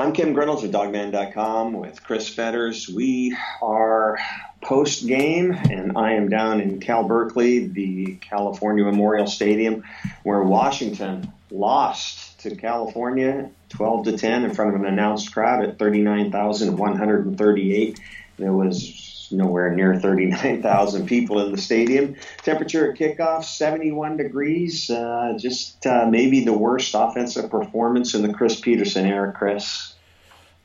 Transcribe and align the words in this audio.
I'm 0.00 0.12
Kim 0.14 0.32
Grinolds 0.32 0.64
of 0.64 0.70
Dawgman.com 0.70 1.74
with 1.74 2.02
Chris 2.02 2.26
Fetters. 2.26 2.88
We 2.88 3.36
are 3.60 4.18
post 4.62 5.06
game, 5.06 5.52
and 5.52 5.92
I 5.94 6.12
am 6.12 6.30
down 6.30 6.62
in 6.62 6.80
Cal 6.80 7.04
Berkeley, 7.04 7.66
the 7.66 8.14
California 8.14 8.82
Memorial 8.82 9.26
Stadium, 9.26 9.84
where 10.22 10.42
Washington 10.42 11.30
lost 11.50 12.40
to 12.40 12.56
California 12.56 13.50
12 13.68 14.06
to 14.06 14.16
10 14.16 14.44
in 14.44 14.54
front 14.54 14.74
of 14.74 14.80
an 14.80 14.86
announced 14.86 15.34
crowd 15.34 15.62
at 15.62 15.78
39,138. 15.78 18.00
There 18.38 18.54
was 18.54 19.09
nowhere 19.32 19.74
near 19.74 19.98
39,000 19.98 21.06
people 21.06 21.44
in 21.44 21.52
the 21.52 21.58
stadium. 21.58 22.16
Temperature 22.42 22.92
at 22.92 22.98
kickoff 22.98 23.44
71 23.44 24.16
degrees. 24.16 24.90
Uh, 24.90 25.34
just 25.38 25.86
uh, 25.86 26.06
maybe 26.06 26.44
the 26.44 26.52
worst 26.52 26.94
offensive 26.94 27.50
performance 27.50 28.14
in 28.14 28.22
the 28.22 28.32
Chris 28.32 28.60
Petersen 28.60 29.06
era, 29.06 29.32
Chris. 29.32 29.94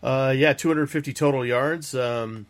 Uh, 0.03 0.33
yeah, 0.35 0.53
250 0.53 1.13
total 1.13 1.45
yards. 1.45 1.95
Um, 1.95 2.45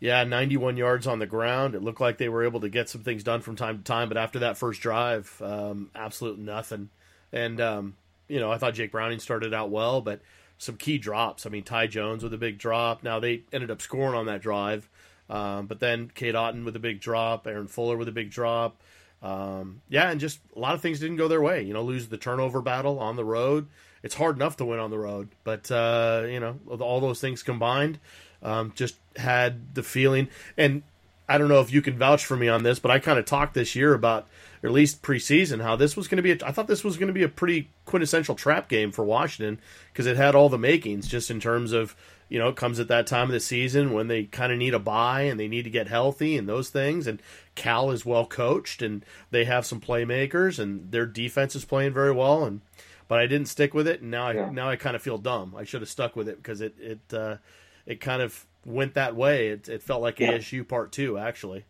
yeah, 0.00 0.24
91 0.24 0.76
yards 0.76 1.06
on 1.06 1.18
the 1.18 1.26
ground. 1.26 1.74
It 1.74 1.82
looked 1.82 2.00
like 2.00 2.18
they 2.18 2.28
were 2.28 2.44
able 2.44 2.60
to 2.60 2.68
get 2.68 2.88
some 2.88 3.02
things 3.02 3.22
done 3.22 3.42
from 3.42 3.56
time 3.56 3.78
to 3.78 3.84
time, 3.84 4.08
but 4.08 4.16
after 4.16 4.38
that 4.40 4.56
first 4.56 4.80
drive, 4.80 5.40
um, 5.44 5.90
absolute 5.94 6.38
nothing. 6.38 6.88
And 7.32 7.60
um, 7.60 7.96
you 8.26 8.40
know, 8.40 8.50
I 8.50 8.58
thought 8.58 8.74
Jake 8.74 8.92
Browning 8.92 9.18
started 9.18 9.52
out 9.52 9.70
well, 9.70 10.00
but 10.00 10.20
some 10.56 10.76
key 10.76 10.98
drops. 10.98 11.46
I 11.46 11.50
mean, 11.50 11.64
Ty 11.64 11.88
Jones 11.88 12.22
with 12.22 12.32
a 12.32 12.38
big 12.38 12.58
drop. 12.58 13.02
Now 13.02 13.20
they 13.20 13.42
ended 13.52 13.70
up 13.70 13.82
scoring 13.82 14.14
on 14.14 14.26
that 14.26 14.40
drive, 14.40 14.88
um, 15.30 15.66
but 15.66 15.80
then 15.80 16.10
Cade 16.14 16.34
Otton 16.34 16.64
with 16.64 16.76
a 16.76 16.80
big 16.80 17.00
drop, 17.00 17.46
Aaron 17.46 17.68
Fuller 17.68 17.96
with 17.96 18.08
a 18.08 18.12
big 18.12 18.30
drop. 18.30 18.82
Um, 19.22 19.80
yeah, 19.88 20.10
and 20.10 20.20
just 20.20 20.40
a 20.54 20.58
lot 20.58 20.74
of 20.74 20.82
things 20.82 21.00
didn't 21.00 21.16
go 21.16 21.28
their 21.28 21.42
way. 21.42 21.62
You 21.62 21.72
know, 21.72 21.82
lose 21.82 22.08
the 22.08 22.18
turnover 22.18 22.60
battle 22.60 22.98
on 22.98 23.16
the 23.16 23.24
road 23.24 23.68
it's 24.02 24.14
hard 24.14 24.36
enough 24.36 24.56
to 24.58 24.64
win 24.64 24.78
on 24.78 24.90
the 24.90 24.98
road. 24.98 25.28
But 25.44 25.70
uh, 25.70 26.24
you 26.28 26.40
know, 26.40 26.58
all 26.80 27.00
those 27.00 27.20
things 27.20 27.42
combined, 27.42 27.98
um, 28.42 28.72
just 28.74 28.96
had 29.16 29.74
the 29.74 29.82
feeling. 29.82 30.28
And 30.56 30.82
I 31.30 31.38
don't 31.38 31.48
know 31.48 31.60
if 31.60 31.72
you 31.72 31.80
can 31.80 31.96
vouch 31.96 32.24
for 32.24 32.36
me 32.36 32.48
on 32.48 32.62
this, 32.62 32.78
but 32.78 32.90
I 32.90 32.98
kind 32.98 33.18
of 33.18 33.24
talked 33.24 33.54
this 33.54 33.74
year 33.76 33.94
about, 33.94 34.26
or 34.62 34.68
at 34.68 34.72
least 34.72 35.02
preseason, 35.02 35.62
how 35.62 35.76
this 35.76 35.96
was 35.96 36.08
going 36.08 36.16
to 36.16 36.22
be. 36.22 36.32
A, 36.32 36.38
I 36.46 36.52
thought 36.52 36.66
this 36.66 36.84
was 36.84 36.96
going 36.96 37.06
to 37.06 37.14
be 37.14 37.22
a 37.22 37.28
pretty 37.28 37.70
quintessential 37.84 38.34
trap 38.34 38.68
game 38.68 38.90
for 38.90 39.04
Washington 39.04 39.60
because 39.92 40.06
it 40.06 40.16
had 40.16 40.34
all 40.34 40.48
the 40.48 40.58
makings, 40.58 41.08
just 41.08 41.30
in 41.30 41.40
terms 41.40 41.72
of 41.72 41.94
you 42.28 42.38
know, 42.38 42.48
it 42.48 42.56
comes 42.56 42.78
at 42.78 42.88
that 42.88 43.08
time 43.08 43.26
of 43.26 43.32
the 43.32 43.40
season 43.40 43.92
when 43.92 44.06
they 44.06 44.22
kind 44.22 44.52
of 44.52 44.58
need 44.58 44.72
a 44.72 44.78
bye 44.78 45.22
and 45.22 45.38
they 45.38 45.48
need 45.48 45.64
to 45.64 45.70
get 45.70 45.88
healthy 45.88 46.36
and 46.36 46.48
those 46.48 46.70
things. 46.70 47.08
And 47.08 47.20
Cal 47.56 47.90
is 47.90 48.06
well 48.06 48.24
coached 48.24 48.82
and 48.82 49.04
they 49.32 49.44
have 49.46 49.66
some 49.66 49.80
playmakers 49.80 50.60
and 50.60 50.92
their 50.92 51.06
defense 51.06 51.56
is 51.56 51.64
playing 51.64 51.92
very 51.92 52.12
well. 52.12 52.44
And 52.44 52.60
but 53.08 53.18
I 53.18 53.26
didn't 53.26 53.48
stick 53.48 53.74
with 53.74 53.88
it, 53.88 54.02
and 54.02 54.12
now 54.12 54.28
I 54.28 54.34
yeah. 54.34 54.50
now 54.50 54.70
I 54.70 54.76
kind 54.76 54.94
of 54.94 55.02
feel 55.02 55.18
dumb. 55.18 55.56
I 55.58 55.64
should 55.64 55.80
have 55.80 55.90
stuck 55.90 56.14
with 56.14 56.28
it 56.28 56.36
because 56.36 56.60
it 56.60 56.76
it 56.78 57.12
uh, 57.12 57.38
it 57.84 58.00
kind 58.00 58.22
of 58.22 58.46
went 58.64 58.94
that 58.94 59.16
way. 59.16 59.48
It, 59.48 59.68
it 59.68 59.82
felt 59.82 60.02
like 60.02 60.20
yeah. 60.20 60.32
ASU 60.32 60.66
part 60.66 60.92
two, 60.92 61.18
actually. 61.18 61.64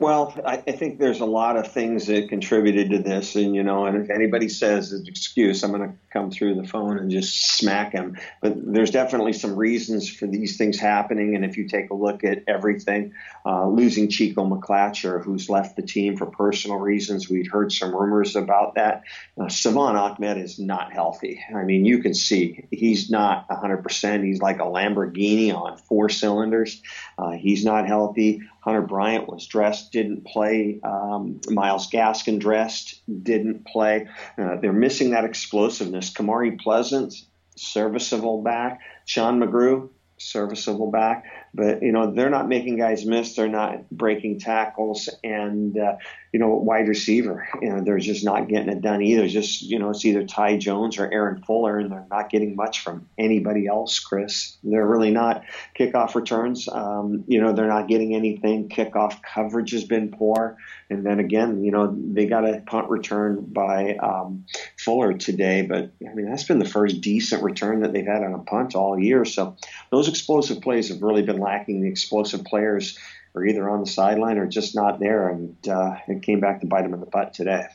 Well, 0.00 0.32
I, 0.46 0.62
I, 0.64 0.72
think 0.72 1.00
there's 1.00 1.18
a 1.18 1.26
lot 1.26 1.56
of 1.56 1.72
things 1.72 2.06
that 2.06 2.28
contributed 2.28 2.90
to 2.90 2.98
this, 3.00 3.34
and 3.34 3.52
you 3.52 3.64
know, 3.64 3.84
and 3.86 3.96
if 3.96 4.10
anybody 4.10 4.48
says 4.48 4.92
an 4.92 5.04
excuse, 5.08 5.64
I'm 5.64 5.72
going 5.72 5.90
to 5.90 5.96
come 6.12 6.30
through 6.30 6.54
the 6.54 6.68
phone 6.68 6.98
and 6.98 7.10
just 7.10 7.56
smack 7.56 7.94
him. 7.94 8.16
But 8.40 8.54
there's 8.56 8.92
definitely 8.92 9.32
some 9.32 9.56
reasons 9.56 10.08
for 10.08 10.28
these 10.28 10.56
things 10.56 10.78
happening, 10.78 11.34
and 11.34 11.44
if 11.44 11.56
you 11.56 11.66
take 11.66 11.90
a 11.90 11.94
look 11.94 12.22
at 12.22 12.44
everything, 12.46 13.12
uh, 13.44 13.66
losing 13.66 14.08
Chico 14.08 14.48
McClatcher, 14.48 15.24
who's 15.24 15.50
left 15.50 15.74
the 15.74 15.82
team 15.82 16.16
for 16.16 16.26
personal 16.26 16.78
reasons, 16.78 17.28
we'd 17.28 17.48
heard 17.48 17.72
some 17.72 17.92
rumors 17.92 18.36
about 18.36 18.76
that. 18.76 19.02
Uh, 19.36 19.48
Ahmed 19.66 20.38
is 20.38 20.60
not 20.60 20.92
healthy. 20.92 21.44
I 21.52 21.64
mean, 21.64 21.84
you 21.84 21.98
can 22.02 22.14
see 22.14 22.68
he's 22.70 23.10
not 23.10 23.48
100%. 23.48 24.24
He's 24.24 24.40
like 24.40 24.60
a 24.60 24.64
Lamborghini 24.64 25.52
on 25.52 25.76
four 25.76 26.08
cylinders. 26.08 26.80
Uh, 27.18 27.32
he's 27.32 27.64
not 27.64 27.86
healthy. 27.86 28.40
Hunter 28.60 28.82
Bryant 28.82 29.28
was 29.28 29.46
dressed, 29.46 29.92
didn't 29.92 30.24
play. 30.24 30.78
Um, 30.84 31.40
Myles 31.50 31.90
Gaskin 31.90 32.38
dressed, 32.38 33.00
didn't 33.24 33.66
play. 33.66 34.08
Uh, 34.36 34.56
they're 34.56 34.72
missing 34.72 35.10
that 35.10 35.24
explosiveness. 35.24 36.10
Kamari 36.12 36.58
Pleasant, 36.60 37.14
serviceable 37.56 38.42
back. 38.42 38.80
Sean 39.04 39.40
McGrew, 39.40 39.88
serviceable 40.18 40.90
back. 40.90 41.24
But 41.58 41.82
you 41.82 41.90
know 41.90 42.12
they're 42.12 42.30
not 42.30 42.48
making 42.48 42.76
guys 42.76 43.04
miss. 43.04 43.34
They're 43.34 43.48
not 43.48 43.90
breaking 43.90 44.38
tackles, 44.38 45.08
and 45.24 45.76
uh, 45.76 45.96
you 46.32 46.38
know 46.38 46.50
wide 46.50 46.86
receiver, 46.86 47.48
you 47.60 47.68
know 47.68 47.82
they're 47.82 47.98
just 47.98 48.24
not 48.24 48.46
getting 48.46 48.68
it 48.68 48.80
done 48.80 49.02
either. 49.02 49.26
Just 49.26 49.62
you 49.62 49.80
know 49.80 49.90
it's 49.90 50.04
either 50.04 50.24
Ty 50.24 50.58
Jones 50.58 50.98
or 50.98 51.10
Aaron 51.10 51.42
Fuller, 51.42 51.80
and 51.80 51.90
they're 51.90 52.06
not 52.12 52.30
getting 52.30 52.54
much 52.54 52.84
from 52.84 53.08
anybody 53.18 53.66
else. 53.66 53.98
Chris, 53.98 54.56
they're 54.62 54.86
really 54.86 55.10
not. 55.10 55.42
Kickoff 55.76 56.14
returns, 56.14 56.68
um, 56.68 57.24
you 57.26 57.40
know 57.40 57.52
they're 57.52 57.66
not 57.66 57.88
getting 57.88 58.14
anything. 58.14 58.68
Kickoff 58.68 59.20
coverage 59.20 59.72
has 59.72 59.82
been 59.82 60.12
poor, 60.12 60.58
and 60.90 61.04
then 61.04 61.18
again, 61.18 61.64
you 61.64 61.72
know 61.72 61.92
they 61.92 62.26
got 62.26 62.48
a 62.48 62.62
punt 62.66 62.88
return 62.88 63.44
by 63.48 63.96
um, 63.96 64.44
Fuller 64.78 65.14
today, 65.14 65.62
but 65.62 65.90
I 66.08 66.14
mean 66.14 66.30
that's 66.30 66.44
been 66.44 66.60
the 66.60 66.68
first 66.68 67.00
decent 67.00 67.42
return 67.42 67.80
that 67.80 67.92
they've 67.92 68.06
had 68.06 68.22
on 68.22 68.34
a 68.34 68.44
punt 68.44 68.76
all 68.76 68.96
year. 68.96 69.24
So 69.24 69.56
those 69.90 70.08
explosive 70.08 70.60
plays 70.60 70.90
have 70.90 71.02
really 71.02 71.22
been 71.22 71.40
lacking. 71.48 71.80
The 71.80 71.88
explosive 71.88 72.44
players 72.44 72.98
are 73.34 73.44
either 73.44 73.68
on 73.68 73.80
the 73.80 73.86
sideline 73.86 74.38
or 74.38 74.46
just 74.46 74.74
not 74.74 75.00
there, 75.00 75.28
and 75.28 75.56
uh, 75.68 75.96
it 76.06 76.22
came 76.22 76.40
back 76.40 76.60
to 76.60 76.66
bite 76.66 76.82
them 76.82 76.94
in 76.94 77.00
the 77.00 77.06
butt 77.06 77.34
today. 77.34 77.66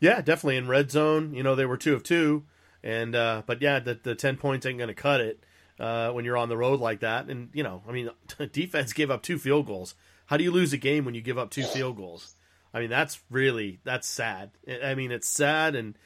Yeah, 0.00 0.22
definitely 0.22 0.56
in 0.56 0.66
red 0.66 0.90
zone. 0.90 1.34
You 1.34 1.42
know 1.42 1.54
they 1.54 1.66
were 1.66 1.76
two 1.76 1.94
of 1.94 2.02
two, 2.02 2.44
and 2.82 3.14
uh, 3.14 3.42
but 3.46 3.60
yeah, 3.60 3.78
the 3.78 3.98
the 4.02 4.14
ten 4.14 4.36
points 4.36 4.66
ain't 4.66 4.78
going 4.78 4.88
to 4.88 4.94
cut 4.94 5.20
it 5.20 5.44
uh, 5.78 6.10
when 6.12 6.24
you're 6.24 6.36
on 6.36 6.48
the 6.48 6.56
road 6.56 6.80
like 6.80 7.00
that. 7.00 7.26
And 7.26 7.50
you 7.52 7.62
know, 7.62 7.82
I 7.88 7.92
mean, 7.92 8.10
defense 8.52 8.92
gave 8.92 9.10
up 9.10 9.22
two 9.22 9.38
field 9.38 9.66
goals. 9.66 9.94
How 10.26 10.36
do 10.36 10.44
you 10.44 10.52
lose 10.52 10.72
a 10.72 10.78
game 10.78 11.04
when 11.04 11.14
you 11.14 11.20
give 11.22 11.38
up 11.38 11.50
two 11.50 11.64
field 11.64 11.96
goals? 11.96 12.34
I 12.72 12.80
mean, 12.80 12.90
that's 12.90 13.20
really 13.30 13.80
that's 13.84 14.06
sad. 14.06 14.52
I 14.82 14.94
mean, 14.94 15.10
it's 15.10 15.28
sad 15.28 15.74
and 15.74 15.96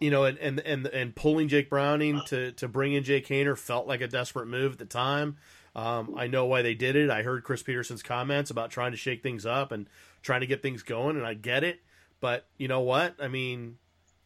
you 0.00 0.10
know, 0.10 0.24
and 0.24 0.38
and 0.38 0.60
and, 0.60 0.86
and 0.86 1.14
pulling 1.16 1.48
Jake 1.48 1.70
Browning 1.70 2.20
to 2.26 2.52
to 2.52 2.68
bring 2.68 2.92
in 2.92 3.04
Jake 3.04 3.26
Haener 3.28 3.56
felt 3.56 3.86
like 3.86 4.00
a 4.00 4.08
desperate 4.08 4.46
move 4.46 4.72
at 4.72 4.78
the 4.78 4.84
time. 4.84 5.36
Um, 5.76 6.14
I 6.16 6.28
know 6.28 6.46
why 6.46 6.62
they 6.62 6.74
did 6.74 6.94
it. 6.94 7.10
I 7.10 7.22
heard 7.22 7.42
Chris 7.42 7.62
Petersen's 7.62 8.02
comments 8.02 8.50
about 8.50 8.70
trying 8.70 8.92
to 8.92 8.96
shake 8.96 9.22
things 9.22 9.44
up 9.44 9.72
and 9.72 9.88
trying 10.22 10.40
to 10.40 10.46
get 10.46 10.62
things 10.62 10.82
going, 10.82 11.16
and 11.16 11.26
I 11.26 11.34
get 11.34 11.64
it. 11.64 11.80
But 12.20 12.46
you 12.58 12.68
know 12.68 12.80
what? 12.80 13.16
I 13.20 13.28
mean, 13.28 13.78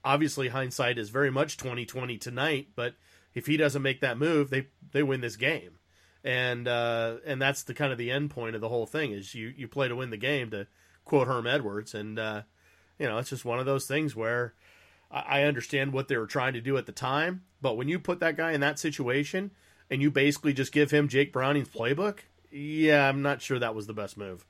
obviously 0.05 0.49
hindsight 0.49 0.99
is 0.99 1.11
very 1.11 1.31
much 1.31 1.57
twenty 1.57 1.87
twenty 1.87 2.19
tonight. 2.19 2.69
But 2.77 2.95
if 3.35 3.47
he 3.47 3.57
doesn't 3.57 3.83
make 3.83 4.01
that 4.01 4.19
move, 4.19 4.51
they 4.51 4.67
they 4.93 5.03
win 5.03 5.23
this 5.23 5.37
game, 5.37 5.79
and 6.23 6.69
uh, 6.69 7.17
and 7.25 7.41
that's 7.41 7.63
the 7.63 7.75
kind 7.75 7.93
of 7.93 7.99
the 7.99 8.11
end 8.11 8.31
point 8.31 8.55
of 8.55 8.61
the 8.61 8.69
whole 8.69 8.87
thing 8.87 9.13
is 9.13 9.35
you 9.35 9.53
you 9.57 9.69
play 9.69 9.89
to 9.89 9.97
win 9.97 10.11
the 10.11 10.17
game 10.19 10.51
to 10.51 10.67
quote 11.05 11.29
Herm 11.29 11.47
Edwards, 11.47 11.95
and 11.95 12.19
uh, 12.19 12.43
you 12.99 13.07
know 13.07 13.17
it's 13.19 13.31
just 13.31 13.47
one 13.47 13.59
of 13.59 13.67
those 13.67 13.87
things 13.87 14.15
where 14.15 14.55
I 15.11 15.45
understand 15.45 15.95
what 15.95 16.09
they 16.09 16.19
were 16.19 16.27
trying 16.27 16.53
to 16.53 16.61
do 16.61 16.77
at 16.77 16.85
the 16.85 16.93
time, 16.93 17.45
but 17.63 17.79
when 17.79 17.89
you 17.89 17.99
put 17.99 18.21
that 18.21 18.37
guy 18.37 18.53
in 18.53 18.61
that 18.61 18.79
situation 18.79 19.53
and 19.91 20.03
you 20.03 20.11
basically 20.11 20.53
just 20.53 20.73
give 20.73 20.91
him 20.91 21.09
Jake 21.09 21.33
Browning's 21.33 21.69
playbook, 21.69 22.21
yeah, 22.51 23.09
I'm 23.09 23.23
not 23.23 23.43
sure 23.43 23.59
that 23.59 23.75
was 23.75 23.87
the 23.87 23.95
best 23.95 24.17
move. 24.17 24.45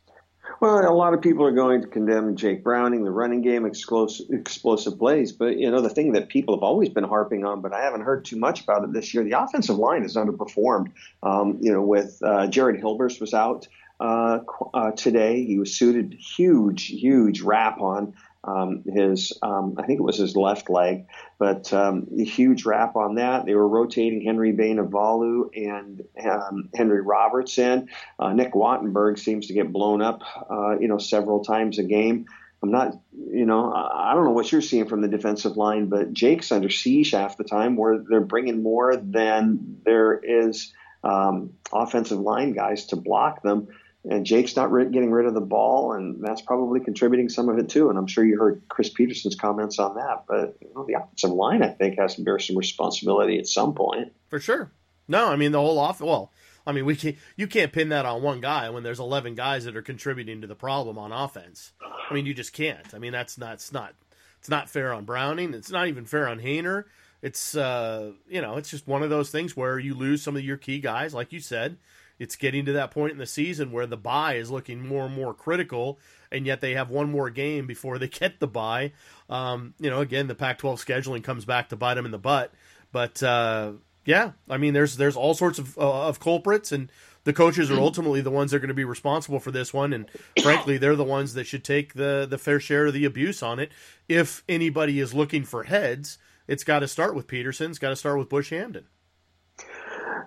Well, 0.60 0.78
a 0.81 0.91
lot 0.91 1.15
of 1.15 1.21
people 1.21 1.44
are 1.44 1.53
going 1.53 1.82
to 1.82 1.87
condemn 1.87 2.34
Jake 2.34 2.65
Browning, 2.65 3.04
the 3.04 3.10
running 3.10 3.43
game, 3.43 3.65
explosive, 3.65 4.27
explosive 4.31 4.98
plays. 4.98 5.31
But, 5.31 5.56
you 5.56 5.71
know, 5.71 5.81
the 5.81 5.91
thing 5.91 6.12
that 6.12 6.28
people 6.28 6.56
have 6.56 6.62
always 6.62 6.88
been 6.88 7.04
harping 7.04 7.44
on, 7.44 7.60
but 7.60 7.72
I 7.72 7.82
haven't 7.82 8.00
heard 8.00 8.25
too 8.25 8.37
much 8.37 8.62
about 8.62 8.82
it 8.82 8.93
this 8.93 9.15
year, 9.15 9.22
the 9.22 9.41
offensive 9.41 9.77
line 9.77 10.03
has 10.03 10.16
underperformed. 10.16 10.93
Um, 11.22 11.59
you 11.60 11.72
know, 11.72 11.82
with 11.82 12.21
uh, 12.25 12.47
Jared 12.48 12.81
Hilbers 12.81 13.21
was 13.21 13.34
out 13.34 13.69
uh, 14.00 14.41
uh, 14.75 14.93
today. 14.93 15.44
He 15.44 15.59
was 15.59 15.77
suited 15.77 16.15
huge, 16.15 16.87
huge 16.87 17.41
wrap 17.41 17.81
on 17.81 18.15
um, 18.48 18.82
his, 18.86 19.32
um, 19.42 19.75
I 19.78 19.86
think 19.86 20.00
it 20.00 20.03
was 20.03 20.16
his 20.16 20.36
left 20.36 20.70
leg, 20.70 21.06
but 21.38 21.72
um, 21.72 22.09
a 22.19 22.25
huge 22.25 22.64
wrap 22.64 22.97
on 22.97 23.16
that. 23.16 23.44
They 23.44 23.54
were 23.54 23.69
rotating 23.69 24.22
Henry 24.25 24.53
Bainivalu 24.53 25.50
and 25.54 26.03
um, 26.24 26.71
Henry 26.74 27.03
Robertson. 27.03 27.89
Uh, 28.18 28.33
Nick 28.33 28.53
Wattenberg 28.53 29.18
seems 29.18 29.48
to 29.48 29.53
get 29.53 29.72
blown 29.72 30.00
up, 30.00 30.22
uh, 30.50 30.78
you 30.78 30.89
know, 30.89 30.98
several 30.98 31.45
times 31.45 31.78
a 31.78 31.84
game. 31.84 32.27
I'm 32.62 32.71
not, 32.72 32.98
you 33.12 33.47
know, 33.47 33.72
I 33.72 34.15
don't 34.15 34.24
know 34.24 34.33
what 34.33 34.50
you're 34.50 34.60
seeing 34.60 34.89
from 34.89 35.00
the 35.00 35.09
defensive 35.09 35.56
line, 35.56 35.86
but 35.86 36.12
Jake's 36.12 36.50
under 36.50 36.71
siege 36.71 37.12
half 37.12 37.36
the 37.36 37.45
time 37.45 37.77
where 37.77 37.98
they're 37.98 38.21
bringing 38.21 38.62
more 38.62 38.97
than 38.97 39.80
there 39.84 40.18
is 40.18 40.72
um, 41.04 41.53
offensive 41.72 42.18
line 42.18 42.53
guys 42.53 42.86
to 42.86 42.97
block 42.97 43.42
them 43.42 43.68
and 44.10 44.25
Jake's 44.25 44.57
not 44.57 44.69
getting 44.91 45.10
rid 45.10 45.27
of 45.27 45.34
the 45.34 45.41
ball, 45.41 45.93
and 45.93 46.25
that's 46.25 46.41
probably 46.41 46.81
contributing 46.81 47.28
some 47.28 47.49
of 47.49 47.59
it 47.59 47.69
too. 47.69 47.91
And 47.91 47.99
I'm 47.99 48.07
sure 48.07 48.25
you 48.25 48.39
heard 48.39 48.63
Chris 48.69 48.89
Petersen's 48.89 49.37
comments 49.37 49.78
on 49.78 49.97
that. 49.97 50.25
But 50.27 50.57
you 50.60 50.71
know, 50.75 50.84
the 50.87 50.95
offensive 50.95 51.31
line, 51.31 51.63
I 51.63 51.69
think, 51.69 51.99
has 51.99 52.15
to 52.15 52.22
bear 52.22 52.39
some 52.39 52.57
responsibility 52.57 53.39
at 53.39 53.47
some 53.47 53.75
point. 53.75 54.13
For 54.31 54.41
sure. 54.41 54.71
No, 55.09 55.28
I 55.28 55.37
mean 55.37 55.53
the 55.53 55.60
whole 55.60 55.78
off. 55.78 56.01
Well, 56.01 56.31
I 56.66 56.72
mean 56.72 56.84
we 56.84 56.97
can 56.97 57.16
you 57.37 57.47
can't 57.47 57.72
pin 57.72 57.91
that 57.91 58.07
on 58.07 58.22
one 58.22 58.41
guy 58.41 58.71
when 58.71 58.83
there's 58.83 59.01
11 59.01 59.34
guys 59.34 59.65
that 59.65 59.77
are 59.77 59.83
contributing 59.83 60.41
to 60.41 60.47
the 60.47 60.55
problem 60.55 60.99
on 60.99 61.13
offense. 61.13 61.72
I 62.10 62.15
mean 62.15 62.27
you 62.27 62.34
just 62.34 62.53
can't. 62.53 62.95
I 62.95 62.99
mean 62.99 63.13
that's 63.13 63.39
not 63.39 63.55
it's 63.55 63.72
not 63.72 63.95
it's 64.39 64.49
not 64.49 64.69
fair 64.69 64.93
on 64.93 65.05
Browning. 65.05 65.55
It's 65.55 65.71
not 65.71 65.89
even 65.89 66.05
fair 66.05 66.28
on 66.28 66.41
Haener. 66.41 66.84
it's 67.22 67.57
uh, 67.57 68.13
you 68.28 68.41
know 68.41 68.57
it's 68.57 68.71
just 68.71 68.87
one 68.87 69.03
of 69.03 69.10
those 69.10 69.31
things 69.31 69.57
where 69.57 69.78
you 69.78 69.95
lose 69.95 70.22
some 70.22 70.37
of 70.37 70.45
your 70.45 70.57
key 70.57 70.78
guys, 70.78 71.13
like 71.15 71.33
you 71.33 71.41
said. 71.41 71.77
It's 72.18 72.36
getting 72.36 72.65
to 72.66 72.72
that 72.72 72.91
point 72.91 73.12
in 73.12 73.18
the 73.18 73.26
season 73.26 73.72
where 73.72 73.86
the 73.86 73.97
bye 73.97 74.34
is 74.34 74.50
looking 74.50 74.86
more 74.86 75.06
and 75.06 75.15
more 75.15 75.34
critical, 75.34 75.98
and 76.32 76.47
yet 76.47 76.60
they 76.60 76.74
have 76.74 76.91
one 76.91 77.10
more 77.10 77.30
game 77.30 77.66
before 77.66 77.98
they 77.98 78.09
get 78.09 78.41
the 78.41 78.47
bye. 78.47 78.92
Um, 79.28 79.74
you 79.78 79.91
know, 79.91 80.00
again, 80.00 80.26
the 80.26 80.34
Pac-12 80.34 80.84
scheduling 80.84 81.22
comes 81.22 81.44
back 81.44 81.68
to 81.68 81.76
bite 81.76 81.94
them 81.94 82.06
in 82.06 82.12
the 82.12 82.18
butt. 82.18 82.53
But 82.92 83.22
uh, 83.22 83.72
yeah, 84.04 84.32
I 84.48 84.56
mean, 84.56 84.74
there's 84.74 84.97
there's 84.97 85.16
all 85.16 85.34
sorts 85.34 85.59
of 85.59 85.76
uh, 85.76 86.09
of 86.09 86.20
culprits, 86.20 86.72
and 86.72 86.91
the 87.24 87.32
coaches 87.34 87.70
are 87.70 87.78
ultimately 87.78 88.22
the 88.22 88.30
ones 88.30 88.50
that 88.50 88.56
are 88.56 88.60
going 88.60 88.68
to 88.68 88.74
be 88.74 88.84
responsible 88.84 89.38
for 89.38 89.50
this 89.50 89.74
one. 89.74 89.92
And 89.92 90.09
frankly, 90.42 90.78
they're 90.78 90.97
the 90.97 91.04
ones 91.04 91.34
that 91.34 91.47
should 91.47 91.62
take 91.62 91.92
the 91.92 92.26
the 92.28 92.38
fair 92.38 92.59
share 92.59 92.86
of 92.86 92.94
the 92.94 93.04
abuse 93.04 93.42
on 93.42 93.59
it. 93.59 93.71
If 94.09 94.42
anybody 94.48 94.98
is 94.98 95.12
looking 95.12 95.44
for 95.44 95.64
heads, 95.64 96.16
it's 96.47 96.64
got 96.64 96.78
to 96.78 96.88
start 96.88 97.14
with 97.14 97.26
Petersen. 97.26 97.71
It's 97.71 97.78
got 97.78 97.91
to 97.91 97.97
start 97.97 98.18
with 98.18 98.30
Bush 98.30 98.50
Hamdan. 98.50 98.84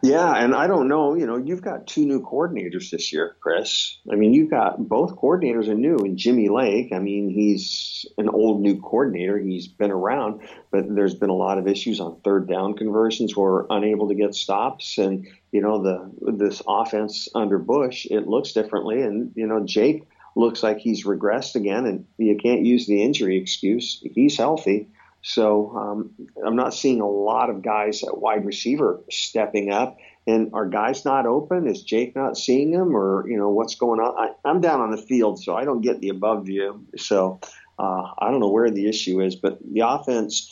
Yeah, 0.03 0.31
and 0.31 0.53
I 0.55 0.67
don't 0.67 0.87
know. 0.87 1.15
You 1.15 1.25
know, 1.25 1.37
you've 1.37 1.61
got 1.61 1.87
two 1.87 2.05
new 2.05 2.21
coordinators 2.21 2.89
this 2.89 3.11
year, 3.11 3.35
Chris. 3.39 3.97
I 4.11 4.15
mean, 4.15 4.33
you've 4.33 4.49
got 4.49 4.77
both 4.77 5.15
coordinators 5.15 5.67
are 5.67 5.75
new, 5.75 5.97
and 5.97 6.17
Jimmy 6.17 6.49
Lake. 6.49 6.91
I 6.93 6.99
mean, 6.99 7.29
he's 7.29 8.05
an 8.17 8.29
old 8.29 8.61
new 8.61 8.79
coordinator. 8.79 9.37
He's 9.37 9.67
been 9.67 9.91
around, 9.91 10.41
but 10.71 10.85
there's 10.93 11.15
been 11.15 11.29
a 11.29 11.35
lot 11.35 11.57
of 11.57 11.67
issues 11.67 11.99
on 11.99 12.19
third 12.21 12.47
down 12.47 12.75
conversions. 12.75 13.35
We're 13.35 13.65
unable 13.69 14.09
to 14.09 14.15
get 14.15 14.35
stops, 14.35 14.97
and 14.97 15.27
you 15.51 15.61
know, 15.61 15.81
the 15.83 16.33
this 16.33 16.61
offense 16.67 17.27
under 17.35 17.57
Bush, 17.57 18.07
it 18.09 18.27
looks 18.27 18.53
differently, 18.53 19.01
and 19.01 19.31
you 19.35 19.47
know, 19.47 19.63
Jake 19.65 20.07
looks 20.35 20.63
like 20.63 20.77
he's 20.77 21.05
regressed 21.05 21.55
again, 21.55 21.85
and 21.85 22.05
you 22.17 22.37
can't 22.37 22.65
use 22.65 22.87
the 22.87 23.03
injury 23.03 23.37
excuse. 23.37 24.01
He's 24.13 24.37
healthy. 24.37 24.89
So 25.21 25.75
um, 25.77 26.11
I'm 26.45 26.55
not 26.55 26.73
seeing 26.73 27.01
a 27.01 27.07
lot 27.07 27.49
of 27.49 27.61
guys 27.61 28.03
at 28.03 28.17
wide 28.17 28.45
receiver 28.45 29.01
stepping 29.09 29.71
up. 29.71 29.97
And 30.27 30.51
are 30.53 30.67
guys 30.67 31.03
not 31.03 31.25
open? 31.25 31.67
Is 31.67 31.81
Jake 31.81 32.15
not 32.15 32.37
seeing 32.37 32.71
them, 32.71 32.95
or 32.95 33.27
you 33.27 33.37
know 33.37 33.49
what's 33.49 33.73
going 33.73 33.99
on? 33.99 34.35
I, 34.45 34.49
am 34.49 34.61
down 34.61 34.79
on 34.79 34.91
the 34.91 34.97
field, 34.97 35.41
so 35.41 35.55
I 35.55 35.65
don't 35.65 35.81
get 35.81 35.99
the 35.99 36.09
above 36.09 36.45
view. 36.45 36.85
So 36.95 37.39
uh, 37.79 38.03
I 38.19 38.29
don't 38.29 38.39
know 38.39 38.51
where 38.51 38.69
the 38.69 38.87
issue 38.87 39.19
is, 39.21 39.35
but 39.35 39.57
the 39.63 39.79
offense, 39.79 40.51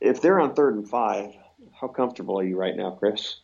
if 0.00 0.22
they're 0.22 0.40
on 0.40 0.54
third 0.54 0.76
and 0.76 0.88
five, 0.88 1.30
how 1.78 1.88
comfortable 1.88 2.38
are 2.38 2.44
you 2.44 2.56
right 2.56 2.74
now, 2.74 2.92
Chris? 2.92 3.36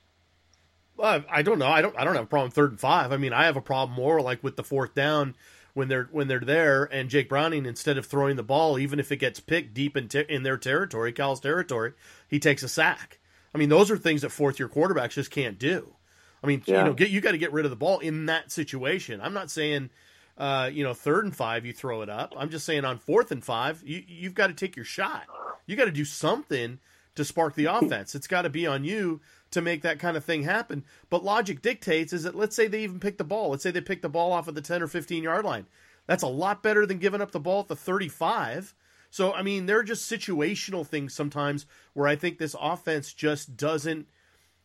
Well, 0.96 1.22
I 1.30 1.42
don't 1.42 1.58
know. 1.58 1.68
I 1.68 1.82
don't. 1.82 1.98
I 1.98 2.04
don't 2.04 2.14
have 2.14 2.24
a 2.24 2.28
problem 2.28 2.50
third 2.50 2.70
and 2.70 2.80
five. 2.80 3.12
I 3.12 3.18
mean, 3.18 3.34
I 3.34 3.44
have 3.44 3.58
a 3.58 3.62
problem 3.62 3.94
more 3.94 4.22
like 4.22 4.42
with 4.42 4.56
the 4.56 4.64
fourth 4.64 4.94
down 4.94 5.34
when 5.74 5.88
they're 5.88 6.08
when 6.12 6.28
they're 6.28 6.40
there, 6.40 6.84
and 6.84 7.08
Jake 7.08 7.28
Browning 7.28 7.66
instead 7.66 7.98
of 7.98 8.06
throwing 8.06 8.36
the 8.36 8.42
ball, 8.42 8.78
even 8.78 9.00
if 9.00 9.10
it 9.10 9.16
gets 9.16 9.40
picked 9.40 9.74
deep 9.74 9.96
in 9.96 10.08
ter- 10.08 10.20
in 10.20 10.42
their 10.42 10.58
territory, 10.58 11.12
Cal's 11.12 11.40
territory, 11.40 11.92
he 12.28 12.38
takes 12.38 12.62
a 12.62 12.68
sack. 12.68 13.18
I 13.54 13.58
mean, 13.58 13.68
those 13.68 13.90
are 13.90 13.96
things 13.96 14.22
that 14.22 14.30
fourth 14.30 14.58
year 14.58 14.68
quarterbacks 14.68 15.12
just 15.12 15.30
can't 15.30 15.58
do. 15.58 15.94
I 16.42 16.46
mean, 16.46 16.62
yeah. 16.66 16.78
you 16.78 16.84
know, 16.84 16.92
get 16.94 17.10
you 17.10 17.20
got 17.20 17.32
to 17.32 17.38
get 17.38 17.52
rid 17.52 17.64
of 17.64 17.70
the 17.70 17.76
ball 17.76 18.00
in 18.00 18.26
that 18.26 18.50
situation. 18.50 19.20
I'm 19.20 19.34
not 19.34 19.50
saying, 19.50 19.90
uh, 20.36 20.70
you 20.72 20.84
know, 20.84 20.94
third 20.94 21.24
and 21.24 21.34
five 21.34 21.64
you 21.64 21.72
throw 21.72 22.02
it 22.02 22.10
up. 22.10 22.34
I'm 22.36 22.50
just 22.50 22.66
saying 22.66 22.84
on 22.84 22.98
fourth 22.98 23.30
and 23.30 23.44
five 23.44 23.82
you 23.84 24.02
you've 24.06 24.34
got 24.34 24.48
to 24.48 24.54
take 24.54 24.76
your 24.76 24.84
shot. 24.84 25.24
You 25.66 25.76
got 25.76 25.84
to 25.84 25.92
do 25.92 26.04
something 26.04 26.80
to 27.14 27.24
spark 27.24 27.54
the 27.54 27.64
offense. 27.76 28.14
It's 28.14 28.26
got 28.26 28.42
to 28.42 28.50
be 28.50 28.66
on 28.66 28.84
you 28.84 29.20
to 29.52 29.62
make 29.62 29.82
that 29.82 29.98
kind 29.98 30.16
of 30.16 30.24
thing 30.24 30.42
happen. 30.42 30.84
But 31.08 31.24
logic 31.24 31.62
dictates 31.62 32.12
is 32.12 32.24
that 32.24 32.34
let's 32.34 32.56
say 32.56 32.66
they 32.66 32.82
even 32.82 33.00
pick 33.00 33.18
the 33.18 33.24
ball. 33.24 33.50
Let's 33.50 33.62
say 33.62 33.70
they 33.70 33.80
pick 33.80 34.02
the 34.02 34.08
ball 34.08 34.32
off 34.32 34.48
of 34.48 34.54
the 34.54 34.60
10 34.60 34.82
or 34.82 34.88
15 34.88 35.22
yard 35.22 35.44
line. 35.44 35.66
That's 36.06 36.22
a 36.22 36.28
lot 36.28 36.62
better 36.62 36.84
than 36.84 36.98
giving 36.98 37.20
up 37.20 37.30
the 37.30 37.40
ball 37.40 37.60
at 37.60 37.68
the 37.68 37.76
35. 37.76 38.74
So, 39.10 39.32
I 39.32 39.42
mean, 39.42 39.66
there 39.66 39.78
are 39.78 39.84
just 39.84 40.10
situational 40.10 40.86
things 40.86 41.14
sometimes 41.14 41.66
where 41.92 42.08
I 42.08 42.16
think 42.16 42.38
this 42.38 42.56
offense 42.58 43.12
just 43.12 43.56
doesn't 43.56 44.08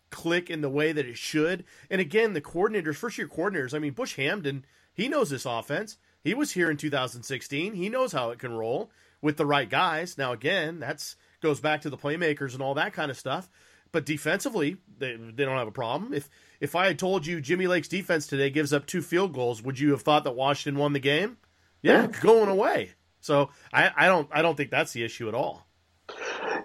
click 0.09 0.49
in 0.49 0.61
the 0.61 0.69
way 0.69 0.93
that 0.93 1.05
it 1.05 1.17
should. 1.17 1.65
And 1.89 1.99
again, 1.99 2.33
the 2.33 2.41
coordinators, 2.41 2.95
first 2.95 3.17
year 3.17 3.27
coordinators, 3.27 3.73
I 3.73 3.79
mean, 3.79 3.93
Bush 3.93 4.17
Hamdan, 4.17 4.63
he 4.93 5.09
knows 5.09 5.29
this 5.29 5.45
offense. 5.45 5.97
He 6.23 6.33
was 6.33 6.53
here 6.53 6.71
in 6.71 6.77
2016. 6.77 7.73
He 7.73 7.89
knows 7.89 8.13
how 8.13 8.29
it 8.31 8.39
can 8.39 8.53
roll 8.53 8.89
with 9.21 9.37
the 9.37 9.45
right 9.45 9.69
guys. 9.69 10.17
Now, 10.17 10.31
again, 10.31 10.79
that's 10.79 11.17
goes 11.41 11.59
back 11.59 11.81
to 11.81 11.89
the 11.89 11.97
playmakers 11.97 12.53
and 12.53 12.61
all 12.61 12.73
that 12.73 12.93
kind 12.93 13.11
of 13.11 13.17
stuff. 13.17 13.49
But 13.97 14.05
defensively, 14.05 14.77
they, 14.99 15.15
they 15.15 15.43
don't 15.43 15.57
have 15.57 15.67
a 15.67 15.71
problem. 15.71 16.13
If 16.13 16.29
if 16.59 16.75
I 16.75 16.85
had 16.85 16.99
told 16.99 17.25
you 17.25 17.41
Jimmy 17.41 17.65
Lake's 17.65 17.87
defense 17.87 18.27
today 18.27 18.51
gives 18.51 18.71
up 18.71 18.85
two 18.85 19.01
field 19.01 19.33
goals, 19.33 19.63
would 19.63 19.79
you 19.79 19.89
have 19.89 20.03
thought 20.03 20.23
that 20.25 20.35
Washington 20.35 20.79
won 20.79 20.93
the 20.93 20.99
game? 20.99 21.37
Yeah, 21.81 22.03
yeah. 22.03 22.19
going 22.21 22.47
away. 22.47 22.91
So 23.21 23.49
I, 23.73 23.89
I 23.97 24.05
don't 24.05 24.29
I 24.31 24.43
don't 24.43 24.55
think 24.55 24.69
that's 24.69 24.93
the 24.93 25.03
issue 25.03 25.27
at 25.29 25.33
all. 25.33 25.67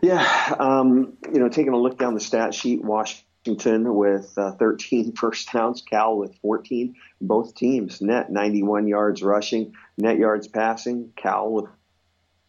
Yeah, 0.02 0.56
um, 0.60 1.16
you 1.32 1.40
know, 1.40 1.48
taking 1.48 1.72
a 1.72 1.78
look 1.78 1.96
down 1.96 2.12
the 2.12 2.20
stat 2.20 2.52
sheet, 2.52 2.84
Washington 2.84 3.94
with 3.94 4.36
uh, 4.36 4.52
13 4.52 5.12
first 5.16 5.50
downs, 5.50 5.80
Cal 5.80 6.18
with 6.18 6.36
14. 6.42 6.96
Both 7.22 7.54
teams 7.54 8.02
net 8.02 8.30
91 8.30 8.88
yards 8.88 9.22
rushing, 9.22 9.72
net 9.96 10.18
yards 10.18 10.48
passing. 10.48 11.14
Cal 11.16 11.50
with 11.50 11.64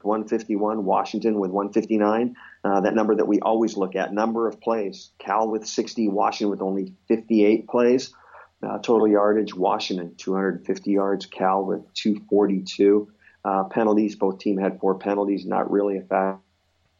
151, 0.03 0.85
Washington 0.85 1.39
with 1.39 1.51
159. 1.51 2.35
Uh, 2.63 2.81
that 2.81 2.95
number 2.95 3.15
that 3.15 3.27
we 3.27 3.39
always 3.39 3.77
look 3.77 3.95
at, 3.95 4.13
number 4.13 4.47
of 4.47 4.59
plays. 4.61 5.11
Cal 5.19 5.49
with 5.49 5.67
60, 5.67 6.07
Washington 6.09 6.49
with 6.49 6.61
only 6.61 6.93
58 7.07 7.67
plays. 7.67 8.13
Uh, 8.61 8.77
total 8.79 9.07
yardage, 9.07 9.53
Washington 9.53 10.15
250 10.17 10.91
yards, 10.91 11.25
Cal 11.25 11.65
with 11.65 11.81
242. 11.93 13.11
Uh, 13.43 13.65
penalties, 13.65 14.15
both 14.15 14.39
team 14.39 14.57
had 14.57 14.79
four 14.79 14.97
penalties, 14.97 15.45
not 15.45 15.69
really 15.69 15.97
a 15.97 16.01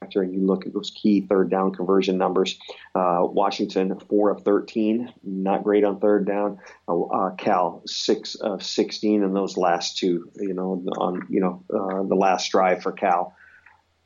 factor. 0.04 0.22
And 0.22 0.34
you 0.34 0.46
look 0.46 0.66
at 0.66 0.74
those 0.74 0.92
key 0.92 1.22
third 1.22 1.50
down 1.50 1.74
conversion 1.74 2.18
numbers. 2.18 2.58
Uh, 2.96 3.22
Washington, 3.22 4.00
four 4.10 4.32
of 4.32 4.44
13, 4.44 5.14
not 5.24 5.64
great 5.64 5.84
on 5.84 6.00
third 6.00 6.26
down. 6.26 6.60
Uh, 6.88 7.04
uh, 7.04 7.36
Cal, 7.36 7.82
six 7.86 8.36
of 8.36 8.64
16 8.64 9.24
in 9.24 9.34
those 9.34 9.58
last 9.58 9.98
two, 9.98 10.30
you 10.36 10.54
know, 10.54 10.84
on, 10.98 11.28
you 11.30 11.40
know, 11.40 11.64
the 11.70 12.16
last 12.16 12.50
drive 12.52 12.82
for 12.82 12.92
Cal 12.92 13.36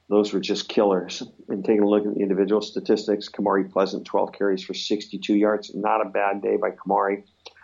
those 0.09 0.31
were 0.31 0.39
just 0.39 0.69
killers. 0.69 1.21
And 1.49 1.63
taking 1.65 1.83
a 1.83 1.87
look 1.87 2.05
at 2.05 2.13
the 2.13 2.21
individual 2.21 2.61
statistics, 2.61 3.29
Kamari 3.29 3.69
Pleasant, 3.69 4.05
12 4.05 4.31
carries 4.31 4.63
for 4.63 4.73
62 4.73 5.35
yards. 5.35 5.75
Not 5.75 6.05
a 6.05 6.09
bad 6.09 6.41
day 6.41 6.57
by 6.57 6.71
Kamari. 6.71 7.23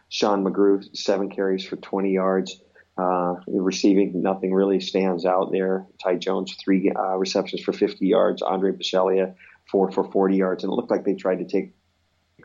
Sean 0.09 0.44
McGrew, 0.44 0.95
seven 0.95 1.29
carries 1.29 1.65
for 1.65 1.77
20 1.77 2.12
yards. 2.12 2.62
Uh, 2.95 3.35
receiving, 3.47 4.21
nothing 4.21 4.53
really 4.53 4.79
stands 4.79 5.25
out 5.25 5.51
there. 5.51 5.85
Ty 6.01 6.17
Jones, 6.17 6.55
three 6.63 6.91
uh, 6.91 7.17
receptions 7.17 7.63
for 7.63 7.73
50 7.73 8.05
yards. 8.05 8.41
Andre 8.41 8.71
Baccellia, 8.71 9.33
four 9.71 9.91
for 9.91 10.03
40 10.03 10.35
yards. 10.35 10.63
And 10.63 10.71
it 10.71 10.75
looked 10.75 10.91
like 10.91 11.03
they 11.03 11.15
tried 11.15 11.39
to 11.39 11.45
take 11.45 11.73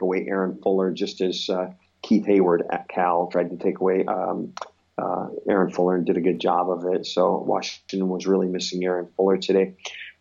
away 0.00 0.26
Aaron 0.26 0.58
Fuller 0.62 0.90
just 0.90 1.20
as 1.20 1.50
uh, 1.50 1.70
Keith 2.02 2.26
Hayward 2.26 2.62
at 2.70 2.88
Cal 2.88 3.28
tried 3.28 3.50
to 3.50 3.56
take 3.56 3.80
away 3.80 4.04
um, 4.06 4.54
uh, 4.96 5.28
Aaron 5.48 5.70
Fuller 5.70 5.96
and 5.96 6.06
did 6.06 6.16
a 6.16 6.20
good 6.20 6.40
job 6.40 6.70
of 6.70 6.84
it. 6.92 7.06
So 7.06 7.38
Washington 7.38 8.08
was 8.08 8.26
really 8.26 8.48
missing 8.48 8.84
Aaron 8.84 9.08
Fuller 9.16 9.36
today. 9.36 9.74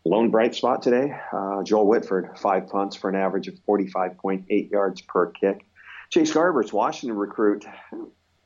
Lone 0.05 0.31
bright 0.31 0.55
spot 0.55 0.81
today, 0.81 1.13
uh, 1.33 1.63
Joel 1.63 1.85
Whitford, 1.85 2.37
five 2.37 2.69
punts 2.69 2.95
for 2.95 3.09
an 3.09 3.15
average 3.15 3.49
of 3.49 3.55
45.8 3.67 4.71
yards 4.71 5.01
per 5.01 5.31
kick. 5.31 5.65
Chase 6.09 6.31
Garbers, 6.31 6.71
Washington 6.71 7.17
recruit. 7.17 7.65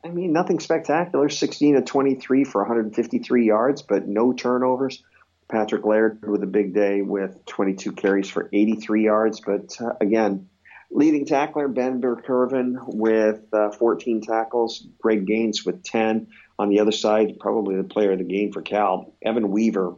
I 0.04 0.10
mean, 0.10 0.34
nothing 0.34 0.60
spectacular. 0.60 1.30
16 1.30 1.76
to 1.76 1.82
23 1.82 2.44
for 2.44 2.62
153 2.62 3.46
yards, 3.46 3.82
but 3.82 4.08
no 4.08 4.34
turnovers. 4.34 5.04
Patrick 5.48 5.86
Laird 5.86 6.26
with 6.26 6.44
a 6.44 6.48
big 6.48 6.74
day 6.74 7.02
with 7.02 7.46
22 7.46 7.92
carries 7.92 8.30
for 8.30 8.50
83 8.52 9.04
yards. 9.04 9.42
But 9.42 9.76
uh, 9.82 9.94
again, 10.00 10.50
Leading 10.94 11.26
tackler 11.26 11.70
Ben 11.70 12.02
Burr-Kirven 12.02 12.76
with 12.86 13.42
uh, 13.54 13.72
14 13.72 14.22
tackles, 14.22 14.86
Greg 15.00 15.26
Gaines 15.26 15.66
with 15.66 15.84
10. 15.84 16.28
On 16.60 16.70
the 16.70 16.82
other 16.82 16.92
side, 16.92 17.40
probably 17.40 17.78
the 17.78 17.86
player 17.86 18.12
of 18.12 18.18
the 18.18 18.26
game 18.26 18.52
for 18.52 18.62
Cal, 18.62 19.14
Evan 19.22 19.52
Weaver, 19.52 19.96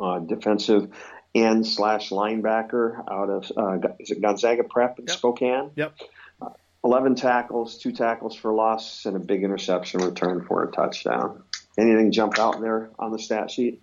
uh, 0.00 0.20
defensive 0.20 0.92
end 1.34 1.66
slash 1.66 2.10
linebacker 2.10 3.02
out 3.10 3.28
of 3.28 3.52
uh, 3.56 3.88
is 3.98 4.12
it 4.12 4.22
Gonzaga 4.22 4.62
Prep 4.62 5.00
in 5.00 5.06
yep. 5.06 5.16
Spokane. 5.16 5.72
Yep. 5.74 5.94
Uh, 6.86 6.88
11 6.88 7.16
tackles, 7.16 7.78
two 7.78 7.92
tackles 7.92 8.34
for 8.34 8.52
loss, 8.52 9.06
and 9.06 9.16
a 9.16 9.20
big 9.20 9.42
interception 9.42 10.00
return 10.00 10.44
for 10.44 10.62
a 10.62 10.70
touchdown. 10.70 11.42
Anything 11.78 12.12
jump 12.12 12.38
out 12.38 12.60
there 12.60 12.90
on 12.98 13.12
the 13.12 13.18
stat 13.18 13.50
sheet? 13.50 13.82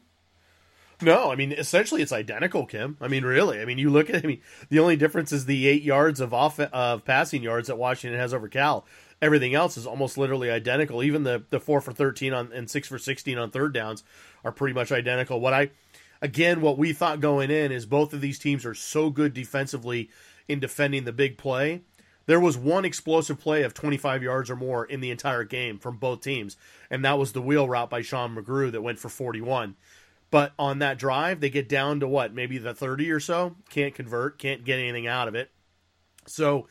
No, 1.01 1.31
I 1.31 1.35
mean 1.35 1.51
essentially 1.51 2.01
it's 2.01 2.13
identical, 2.13 2.65
Kim. 2.65 2.97
I 3.01 3.09
mean, 3.09 3.25
really. 3.25 3.59
I 3.59 3.65
mean, 3.65 3.77
you 3.77 3.89
look 3.89 4.09
at. 4.09 4.23
I 4.23 4.27
mean, 4.27 4.41
the 4.69 4.79
only 4.79 4.95
difference 4.95 5.33
is 5.33 5.45
the 5.45 5.67
eight 5.67 5.83
yards 5.83 6.21
of 6.21 6.33
off 6.33 6.59
of 6.59 7.03
passing 7.03 7.43
yards 7.43 7.67
that 7.67 7.77
Washington 7.77 8.17
has 8.19 8.33
over 8.33 8.47
Cal. 8.47 8.85
Everything 9.21 9.53
else 9.53 9.75
is 9.75 9.85
almost 9.85 10.17
literally 10.17 10.49
identical. 10.49 11.03
Even 11.03 11.23
the 11.23 11.43
the 11.49 11.59
four 11.59 11.81
for 11.81 11.91
thirteen 11.91 12.31
on 12.31 12.53
and 12.53 12.69
six 12.69 12.87
for 12.87 12.97
sixteen 12.97 13.37
on 13.37 13.51
third 13.51 13.73
downs 13.73 14.03
are 14.45 14.51
pretty 14.53 14.73
much 14.73 14.93
identical. 14.93 15.41
What 15.41 15.53
I 15.53 15.71
again, 16.21 16.61
what 16.61 16.77
we 16.77 16.93
thought 16.93 17.19
going 17.19 17.51
in 17.51 17.71
is 17.71 17.85
both 17.85 18.13
of 18.13 18.21
these 18.21 18.39
teams 18.39 18.65
are 18.65 18.75
so 18.75 19.09
good 19.09 19.33
defensively 19.33 20.09
in 20.47 20.59
defending 20.59 21.03
the 21.03 21.11
big 21.11 21.37
play. 21.37 21.81
There 22.25 22.39
was 22.39 22.57
one 22.57 22.85
explosive 22.85 23.39
play 23.39 23.63
of 23.63 23.73
25 23.73 24.23
yards 24.23 24.49
or 24.49 24.55
more 24.55 24.85
in 24.85 25.01
the 25.01 25.11
entire 25.11 25.43
game 25.43 25.77
from 25.77 25.97
both 25.97 26.21
teams, 26.21 26.55
and 26.89 27.03
that 27.03 27.17
was 27.17 27.33
the 27.33 27.41
wheel 27.41 27.67
route 27.67 27.89
by 27.89 28.01
Sean 28.01 28.35
McGrew 28.35 28.71
that 28.71 28.81
went 28.81 28.99
for 28.99 29.09
41 29.09 29.75
But 30.31 30.53
on 30.57 30.79
that 30.79 30.97
drive, 30.97 31.41
they 31.41 31.49
get 31.49 31.67
down 31.67 31.99
to 31.99 32.07
what, 32.07 32.33
maybe 32.33 32.57
the 32.57 32.73
30 32.73 33.11
or 33.11 33.19
so, 33.19 33.55
can't 33.69 33.93
convert, 33.93 34.39
can't 34.39 34.63
get 34.63 34.79
anything 34.79 35.05
out 35.05 35.27
of 35.27 35.35
it. 35.35 35.51
So, 36.25 36.67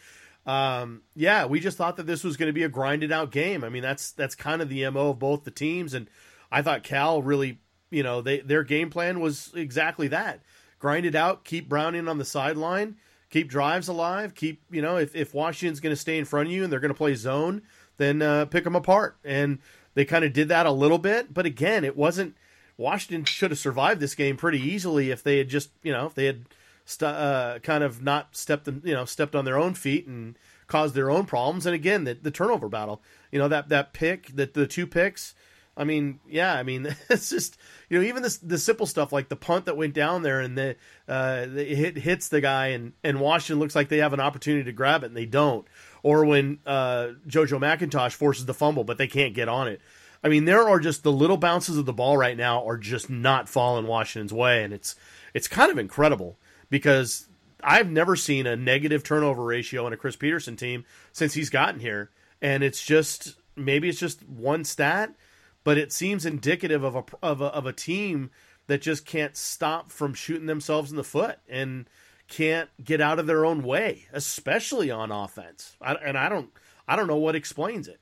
um, 0.46 1.02
yeah, 1.14 1.46
we 1.46 1.60
just 1.60 1.76
thought 1.76 1.96
that 1.96 2.06
this 2.06 2.24
was 2.24 2.36
going 2.36 2.48
to 2.48 2.52
be 2.52 2.64
a 2.64 2.68
grinded 2.68 3.12
out 3.12 3.30
game. 3.30 3.62
I 3.62 3.68
mean, 3.68 3.82
that's 3.82 4.12
that's 4.12 4.34
kind 4.34 4.60
of 4.62 4.68
the 4.68 4.88
mo 4.90 5.10
of 5.10 5.18
both 5.18 5.44
the 5.44 5.50
teams, 5.50 5.94
and 5.94 6.08
I 6.50 6.62
thought 6.62 6.82
Cal 6.82 7.22
really, 7.22 7.60
you 7.90 8.02
know, 8.02 8.22
they 8.22 8.40
their 8.40 8.64
game 8.64 8.90
plan 8.90 9.20
was 9.20 9.52
exactly 9.54 10.08
that: 10.08 10.40
grind 10.78 11.06
it 11.06 11.14
out, 11.14 11.44
keep 11.44 11.68
Browning 11.68 12.08
on 12.08 12.18
the 12.18 12.24
sideline, 12.24 12.96
keep 13.32 13.48
drives 13.48 13.88
alive, 13.88 14.36
keep 14.36 14.62
you 14.70 14.80
know, 14.80 14.96
if 14.96 15.16
if 15.16 15.34
Washington's 15.34 15.80
going 15.80 15.92
to 15.92 16.00
stay 16.00 16.18
in 16.18 16.24
front 16.24 16.46
of 16.46 16.52
you 16.52 16.62
and 16.62 16.72
they're 16.72 16.78
going 16.78 16.94
to 16.94 16.94
play 16.94 17.16
zone, 17.16 17.62
then 17.96 18.22
uh, 18.22 18.44
pick 18.44 18.62
them 18.62 18.76
apart, 18.76 19.16
and 19.24 19.58
they 19.94 20.04
kind 20.04 20.24
of 20.24 20.32
did 20.32 20.48
that 20.48 20.66
a 20.66 20.70
little 20.70 20.98
bit, 20.98 21.34
but 21.34 21.46
again, 21.46 21.84
it 21.84 21.96
wasn't. 21.96 22.36
Washington 22.78 23.24
should 23.24 23.50
have 23.50 23.58
survived 23.58 24.00
this 24.00 24.14
game 24.14 24.36
pretty 24.36 24.58
easily 24.58 25.10
if 25.10 25.22
they 25.22 25.38
had 25.38 25.48
just, 25.48 25.70
you 25.82 25.92
know, 25.92 26.06
if 26.06 26.14
they 26.14 26.24
had 26.24 26.46
st- 26.84 27.14
uh, 27.14 27.58
kind 27.62 27.84
of 27.84 28.02
not 28.02 28.34
stepped, 28.34 28.66
in, 28.66 28.80
you 28.84 28.94
know, 28.94 29.04
stepped 29.04 29.36
on 29.36 29.44
their 29.44 29.58
own 29.58 29.74
feet 29.74 30.06
and 30.06 30.36
caused 30.66 30.94
their 30.94 31.10
own 31.10 31.26
problems. 31.26 31.66
And 31.66 31.74
again, 31.74 32.04
the, 32.04 32.14
the 32.14 32.30
turnover 32.30 32.68
battle, 32.68 33.02
you 33.30 33.38
know, 33.38 33.46
that 33.48 33.68
that 33.68 33.92
pick, 33.92 34.28
that 34.28 34.54
the 34.54 34.66
two 34.66 34.86
picks. 34.86 35.34
I 35.76 35.84
mean, 35.84 36.20
yeah, 36.28 36.54
I 36.54 36.62
mean, 36.62 36.94
it's 37.10 37.30
just 37.30 37.56
you 37.88 37.98
know, 37.98 38.04
even 38.04 38.22
this 38.22 38.38
the 38.38 38.58
simple 38.58 38.86
stuff 38.86 39.12
like 39.12 39.28
the 39.28 39.36
punt 39.36 39.66
that 39.66 39.76
went 39.76 39.94
down 39.94 40.22
there 40.22 40.40
and 40.40 40.56
the, 40.56 40.76
uh, 41.08 41.46
the 41.46 41.64
hit 41.64 41.96
hits 41.98 42.28
the 42.28 42.40
guy 42.40 42.68
and 42.68 42.92
and 43.02 43.20
Washington 43.20 43.58
looks 43.60 43.74
like 43.74 43.88
they 43.88 43.98
have 43.98 44.12
an 44.12 44.20
opportunity 44.20 44.64
to 44.64 44.72
grab 44.72 45.02
it 45.02 45.06
and 45.06 45.16
they 45.16 45.26
don't. 45.26 45.66
Or 46.02 46.24
when 46.24 46.58
uh, 46.66 47.10
JoJo 47.28 47.60
McIntosh 47.60 48.12
forces 48.12 48.46
the 48.46 48.54
fumble, 48.54 48.82
but 48.82 48.98
they 48.98 49.06
can't 49.06 49.34
get 49.34 49.48
on 49.48 49.68
it. 49.68 49.80
I 50.24 50.28
mean, 50.28 50.44
there 50.44 50.68
are 50.68 50.78
just 50.78 51.02
the 51.02 51.12
little 51.12 51.36
bounces 51.36 51.76
of 51.76 51.86
the 51.86 51.92
ball 51.92 52.16
right 52.16 52.36
now 52.36 52.66
are 52.66 52.76
just 52.76 53.10
not 53.10 53.48
falling 53.48 53.86
Washington's 53.86 54.32
way, 54.32 54.62
and 54.62 54.72
it's 54.72 54.94
it's 55.34 55.48
kind 55.48 55.70
of 55.70 55.78
incredible 55.78 56.38
because 56.70 57.28
I've 57.62 57.90
never 57.90 58.16
seen 58.16 58.46
a 58.46 58.56
negative 58.56 59.02
turnover 59.02 59.44
ratio 59.44 59.86
in 59.86 59.92
a 59.92 59.96
Chris 59.96 60.16
Petersen 60.16 60.56
team 60.56 60.84
since 61.12 61.34
he's 61.34 61.50
gotten 61.50 61.80
here, 61.80 62.10
and 62.40 62.62
it's 62.62 62.84
just 62.84 63.36
maybe 63.56 63.88
it's 63.88 63.98
just 63.98 64.26
one 64.28 64.64
stat, 64.64 65.14
but 65.64 65.78
it 65.78 65.92
seems 65.92 66.26
indicative 66.26 66.84
of 66.84 66.94
a 66.96 67.04
of 67.22 67.40
a, 67.40 67.46
of 67.46 67.66
a 67.66 67.72
team 67.72 68.30
that 68.66 68.82
just 68.82 69.04
can't 69.04 69.36
stop 69.36 69.90
from 69.90 70.14
shooting 70.14 70.46
themselves 70.46 70.90
in 70.90 70.96
the 70.96 71.04
foot 71.04 71.38
and 71.48 71.88
can't 72.28 72.70
get 72.82 73.00
out 73.00 73.18
of 73.18 73.26
their 73.26 73.44
own 73.44 73.62
way, 73.62 74.06
especially 74.12 74.90
on 74.90 75.10
offense. 75.10 75.76
I, 75.80 75.94
and 75.94 76.16
I 76.16 76.28
don't 76.28 76.50
I 76.86 76.96
don't 76.96 77.06
know 77.06 77.16
what 77.16 77.36
explains 77.36 77.88
it. 77.88 78.00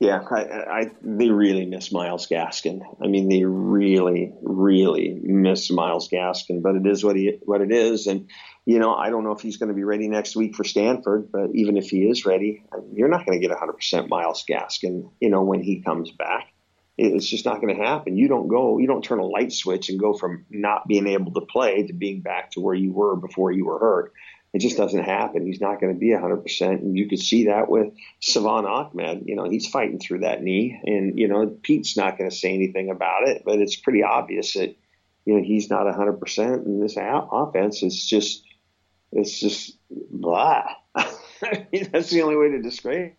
Yeah, 0.00 0.24
I, 0.30 0.40
I, 0.40 0.90
they 1.02 1.28
really 1.28 1.66
miss 1.66 1.92
Myles 1.92 2.26
Gaskin. 2.26 2.80
I 3.04 3.06
mean, 3.06 3.28
they 3.28 3.44
really, 3.44 4.32
really 4.40 5.20
miss 5.22 5.70
Myles 5.70 6.08
Gaskin. 6.08 6.62
But 6.62 6.76
it 6.76 6.86
is 6.86 7.04
what 7.04 7.16
he 7.16 7.38
what 7.42 7.60
it 7.60 7.70
is, 7.70 8.06
and 8.06 8.30
you 8.64 8.78
know, 8.78 8.94
I 8.94 9.10
don't 9.10 9.24
know 9.24 9.32
if 9.32 9.42
he's 9.42 9.58
going 9.58 9.68
to 9.68 9.74
be 9.74 9.84
ready 9.84 10.08
next 10.08 10.34
week 10.34 10.56
for 10.56 10.64
Stanford. 10.64 11.30
But 11.30 11.50
even 11.52 11.76
if 11.76 11.90
he 11.90 12.08
is 12.08 12.24
ready, 12.24 12.62
you're 12.94 13.08
not 13.08 13.26
going 13.26 13.38
to 13.38 13.46
get 13.46 13.50
100 13.50 13.74
percent 13.74 14.08
Myles 14.08 14.42
Gaskin. 14.48 15.10
You 15.20 15.28
know, 15.28 15.42
when 15.42 15.62
he 15.62 15.82
comes 15.82 16.10
back, 16.10 16.50
it's 16.96 17.28
just 17.28 17.44
not 17.44 17.60
going 17.60 17.76
to 17.76 17.84
happen. 17.84 18.16
You 18.16 18.28
don't 18.28 18.48
go, 18.48 18.78
you 18.78 18.86
don't 18.86 19.04
turn 19.04 19.18
a 19.18 19.26
light 19.26 19.52
switch 19.52 19.90
and 19.90 20.00
go 20.00 20.14
from 20.14 20.46
not 20.48 20.88
being 20.88 21.08
able 21.08 21.32
to 21.32 21.42
play 21.42 21.86
to 21.86 21.92
being 21.92 22.22
back 22.22 22.52
to 22.52 22.60
where 22.60 22.74
you 22.74 22.90
were 22.94 23.16
before 23.16 23.52
you 23.52 23.66
were 23.66 23.78
hurt 23.78 24.14
it 24.52 24.58
just 24.58 24.76
doesn't 24.76 25.04
happen. 25.04 25.46
He's 25.46 25.60
not 25.60 25.80
going 25.80 25.92
to 25.94 25.98
be 25.98 26.08
100%. 26.08 26.60
And 26.60 26.96
you 26.96 27.08
could 27.08 27.20
see 27.20 27.46
that 27.46 27.70
with 27.70 27.92
Salvon 28.20 28.66
Ahmed. 28.66 29.24
You 29.26 29.36
know, 29.36 29.48
he's 29.48 29.68
fighting 29.68 29.98
through 29.98 30.20
that 30.20 30.42
knee. 30.42 30.80
And, 30.84 31.18
you 31.18 31.28
know, 31.28 31.46
Pete's 31.46 31.96
not 31.96 32.18
going 32.18 32.30
to 32.30 32.36
say 32.36 32.52
anything 32.52 32.90
about 32.90 33.28
it, 33.28 33.42
but 33.44 33.60
it's 33.60 33.76
pretty 33.76 34.02
obvious 34.02 34.54
that, 34.54 34.76
you 35.24 35.36
know, 35.36 35.42
he's 35.42 35.70
not 35.70 35.86
100%. 35.86 36.54
And 36.54 36.82
this 36.82 36.96
offense 36.98 37.82
is 37.82 38.04
just, 38.04 38.44
it's 39.12 39.38
just 39.38 39.76
blah. 39.88 40.64
I 40.96 41.08
mean, 41.72 41.88
that's 41.92 42.10
the 42.10 42.22
only 42.22 42.36
way 42.36 42.50
to 42.50 42.62
describe 42.62 43.12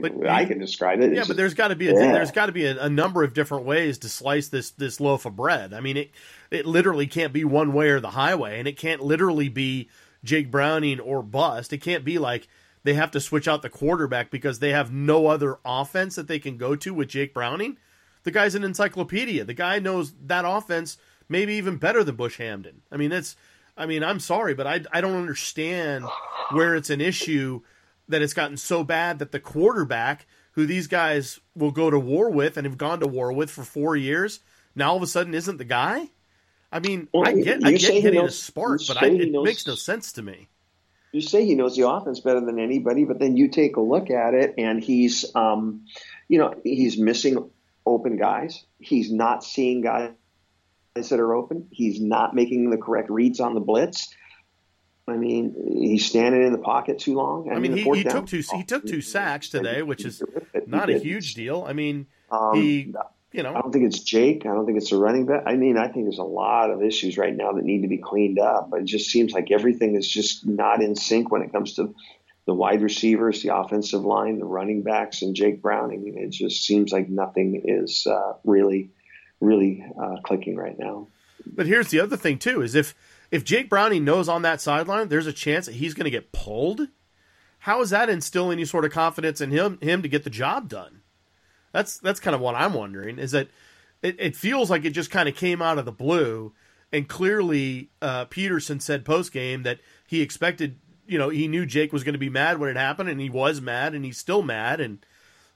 but 0.00 0.26
I 0.26 0.44
can 0.44 0.58
describe 0.58 1.00
it. 1.00 1.06
It's 1.06 1.12
yeah, 1.12 1.20
just, 1.20 1.28
but 1.28 1.36
there's 1.36 1.54
got 1.54 1.68
to 1.68 1.76
be 1.76 1.88
a, 1.88 1.94
yeah. 1.94 2.12
there's 2.12 2.30
got 2.30 2.46
to 2.46 2.52
be 2.52 2.66
a, 2.66 2.84
a, 2.84 2.88
number 2.88 3.22
of 3.22 3.34
different 3.34 3.64
ways 3.64 3.98
to 3.98 4.08
slice 4.08 4.48
this 4.48 4.70
this 4.72 5.00
loaf 5.00 5.26
of 5.26 5.36
bread. 5.36 5.74
I 5.74 5.80
mean, 5.80 5.96
it 5.96 6.10
it 6.50 6.66
literally 6.66 7.06
can't 7.06 7.32
be 7.32 7.44
one 7.44 7.72
way 7.72 7.90
or 7.90 8.00
the 8.00 8.10
highway, 8.10 8.58
and 8.58 8.68
it 8.68 8.76
can't 8.76 9.02
literally 9.02 9.48
be 9.48 9.88
Jake 10.24 10.50
Browning 10.50 10.98
or 10.98 11.22
bust. 11.22 11.72
It 11.72 11.78
can't 11.78 12.04
be 12.04 12.18
like 12.18 12.48
they 12.82 12.94
have 12.94 13.10
to 13.12 13.20
switch 13.20 13.46
out 13.46 13.62
the 13.62 13.70
quarterback 13.70 14.30
because 14.30 14.58
they 14.58 14.70
have 14.70 14.92
no 14.92 15.28
other 15.28 15.58
offense 15.64 16.16
that 16.16 16.26
they 16.26 16.38
can 16.38 16.56
go 16.56 16.74
to 16.76 16.92
with 16.92 17.08
Jake 17.08 17.32
Browning. 17.32 17.78
The 18.24 18.30
guy's 18.30 18.54
an 18.54 18.64
encyclopedia. 18.64 19.44
The 19.44 19.54
guy 19.54 19.78
knows 19.78 20.14
that 20.26 20.44
offense 20.46 20.96
maybe 21.28 21.54
even 21.54 21.76
better 21.76 22.02
than 22.02 22.16
Bush 22.16 22.40
Hamdan. 22.40 22.80
I 22.90 22.96
mean, 22.96 23.10
that's 23.10 23.36
I 23.76 23.86
mean, 23.86 24.02
I'm 24.02 24.20
sorry, 24.20 24.54
but 24.54 24.66
I 24.66 24.80
I 24.92 25.00
don't 25.00 25.16
understand 25.16 26.04
where 26.50 26.74
it's 26.74 26.90
an 26.90 27.00
issue 27.00 27.60
that 28.08 28.22
it's 28.22 28.34
gotten 28.34 28.56
so 28.56 28.84
bad 28.84 29.18
that 29.18 29.32
the 29.32 29.40
quarterback 29.40 30.26
who 30.52 30.66
these 30.66 30.86
guys 30.86 31.40
will 31.54 31.70
go 31.70 31.90
to 31.90 31.98
war 31.98 32.30
with 32.30 32.56
and 32.56 32.66
have 32.66 32.78
gone 32.78 33.00
to 33.00 33.06
war 33.06 33.32
with 33.32 33.50
for 33.50 33.64
4 33.64 33.96
years 33.96 34.40
now 34.74 34.90
all 34.90 34.96
of 34.96 35.02
a 35.02 35.06
sudden 35.06 35.34
isn't 35.34 35.56
the 35.56 35.64
guy? 35.64 36.10
I 36.74 36.80
mean, 36.80 37.08
well, 37.14 37.26
I 37.26 37.34
get 37.34 37.64
I 37.64 37.70
get 37.70 38.02
getting 38.02 38.14
knows, 38.14 38.30
a 38.30 38.36
spark, 38.36 38.80
but 38.88 39.00
I, 39.00 39.06
it 39.06 39.30
knows, 39.30 39.44
makes 39.44 39.64
no 39.64 39.76
sense 39.76 40.14
to 40.14 40.22
me. 40.22 40.48
You 41.12 41.20
say 41.20 41.46
he 41.46 41.54
knows 41.54 41.76
the 41.76 41.88
offense 41.88 42.18
better 42.18 42.40
than 42.40 42.58
anybody, 42.58 43.04
but 43.04 43.20
then 43.20 43.36
you 43.36 43.46
take 43.46 43.76
a 43.76 43.80
look 43.80 44.10
at 44.10 44.34
it, 44.34 44.54
and 44.58 44.82
he's, 44.82 45.24
um, 45.36 45.86
you 46.26 46.38
know, 46.38 46.52
he's 46.64 46.98
missing 46.98 47.48
open 47.86 48.16
guys. 48.16 48.64
He's 48.80 49.12
not 49.12 49.44
seeing 49.44 49.82
guys 49.82 50.10
that 50.96 51.20
are 51.20 51.34
open. 51.34 51.68
He's 51.70 52.00
not 52.00 52.34
making 52.34 52.70
the 52.70 52.76
correct 52.76 53.08
reads 53.08 53.38
on 53.38 53.54
the 53.54 53.60
blitz. 53.60 54.12
I 55.06 55.16
mean, 55.16 55.54
he's 55.80 56.04
standing 56.04 56.42
in 56.44 56.50
the 56.50 56.58
pocket 56.58 56.98
too 56.98 57.14
long. 57.14 57.50
I, 57.52 57.54
I 57.54 57.58
mean, 57.60 57.76
he, 57.76 57.84
he 57.84 58.02
took 58.02 58.26
two 58.26 58.42
he 58.52 58.64
took 58.64 58.84
two 58.84 59.00
sacks 59.00 59.48
today, 59.48 59.82
which 59.82 60.04
is 60.04 60.24
not 60.66 60.90
a 60.90 60.98
huge 60.98 61.34
deal. 61.34 61.64
I 61.64 61.72
mean, 61.72 62.08
um, 62.32 62.54
he 62.54 62.92
you 63.34 63.42
know, 63.42 63.52
I 63.52 63.60
don't 63.60 63.72
think 63.72 63.84
it's 63.84 63.98
Jake. 63.98 64.46
I 64.46 64.54
don't 64.54 64.64
think 64.64 64.78
it's 64.78 64.92
a 64.92 64.96
running 64.96 65.26
back. 65.26 65.42
I 65.44 65.56
mean, 65.56 65.76
I 65.76 65.88
think 65.88 66.04
there's 66.04 66.18
a 66.18 66.22
lot 66.22 66.70
of 66.70 66.84
issues 66.84 67.18
right 67.18 67.34
now 67.34 67.50
that 67.52 67.64
need 67.64 67.82
to 67.82 67.88
be 67.88 67.98
cleaned 67.98 68.38
up. 68.38 68.70
It 68.72 68.84
just 68.84 69.10
seems 69.10 69.32
like 69.32 69.50
everything 69.50 69.96
is 69.96 70.08
just 70.08 70.46
not 70.46 70.80
in 70.80 70.94
sync 70.94 71.32
when 71.32 71.42
it 71.42 71.50
comes 71.50 71.74
to 71.74 71.92
the 72.46 72.54
wide 72.54 72.80
receivers, 72.80 73.42
the 73.42 73.56
offensive 73.56 74.04
line, 74.04 74.38
the 74.38 74.44
running 74.44 74.82
backs, 74.84 75.22
and 75.22 75.34
Jake 75.34 75.60
Browning. 75.60 76.14
It 76.16 76.30
just 76.30 76.64
seems 76.64 76.92
like 76.92 77.08
nothing 77.08 77.60
is 77.64 78.06
uh, 78.06 78.34
really, 78.44 78.90
really 79.40 79.84
uh, 80.00 80.20
clicking 80.22 80.54
right 80.54 80.78
now. 80.78 81.08
But 81.44 81.66
here's 81.66 81.88
the 81.88 81.98
other 81.98 82.16
thing 82.16 82.38
too: 82.38 82.62
is 82.62 82.76
if 82.76 82.94
if 83.32 83.42
Jake 83.42 83.68
Browning 83.68 84.04
knows 84.04 84.28
on 84.28 84.42
that 84.42 84.60
sideline, 84.60 85.08
there's 85.08 85.26
a 85.26 85.32
chance 85.32 85.66
that 85.66 85.74
he's 85.74 85.94
going 85.94 86.04
to 86.04 86.10
get 86.10 86.30
pulled. 86.30 86.82
How 87.58 87.78
does 87.78 87.90
that 87.90 88.08
instill 88.08 88.52
any 88.52 88.64
sort 88.64 88.84
of 88.84 88.92
confidence 88.92 89.40
in 89.40 89.50
him 89.50 89.78
him 89.80 90.02
to 90.02 90.08
get 90.08 90.22
the 90.22 90.30
job 90.30 90.68
done? 90.68 91.00
That's 91.74 91.98
that's 91.98 92.20
kind 92.20 92.36
of 92.36 92.40
what 92.40 92.54
I'm 92.54 92.72
wondering. 92.72 93.18
Is 93.18 93.32
that 93.32 93.48
it, 94.00 94.14
it 94.20 94.36
feels 94.36 94.70
like 94.70 94.84
it 94.84 94.90
just 94.90 95.10
kind 95.10 95.28
of 95.28 95.34
came 95.34 95.60
out 95.60 95.76
of 95.76 95.84
the 95.84 95.92
blue, 95.92 96.54
and 96.92 97.08
clearly 97.08 97.90
uh, 98.00 98.26
Petersen 98.26 98.78
said 98.78 99.04
post 99.04 99.32
game 99.32 99.64
that 99.64 99.80
he 100.06 100.20
expected, 100.22 100.78
you 101.04 101.18
know, 101.18 101.30
he 101.30 101.48
knew 101.48 101.66
Jake 101.66 101.92
was 101.92 102.04
going 102.04 102.12
to 102.12 102.18
be 102.18 102.30
mad 102.30 102.60
when 102.60 102.70
it 102.70 102.76
happened, 102.76 103.08
and 103.08 103.20
he 103.20 103.28
was 103.28 103.60
mad, 103.60 103.92
and 103.92 104.04
he's 104.04 104.16
still 104.16 104.40
mad, 104.40 104.80
and 104.80 105.04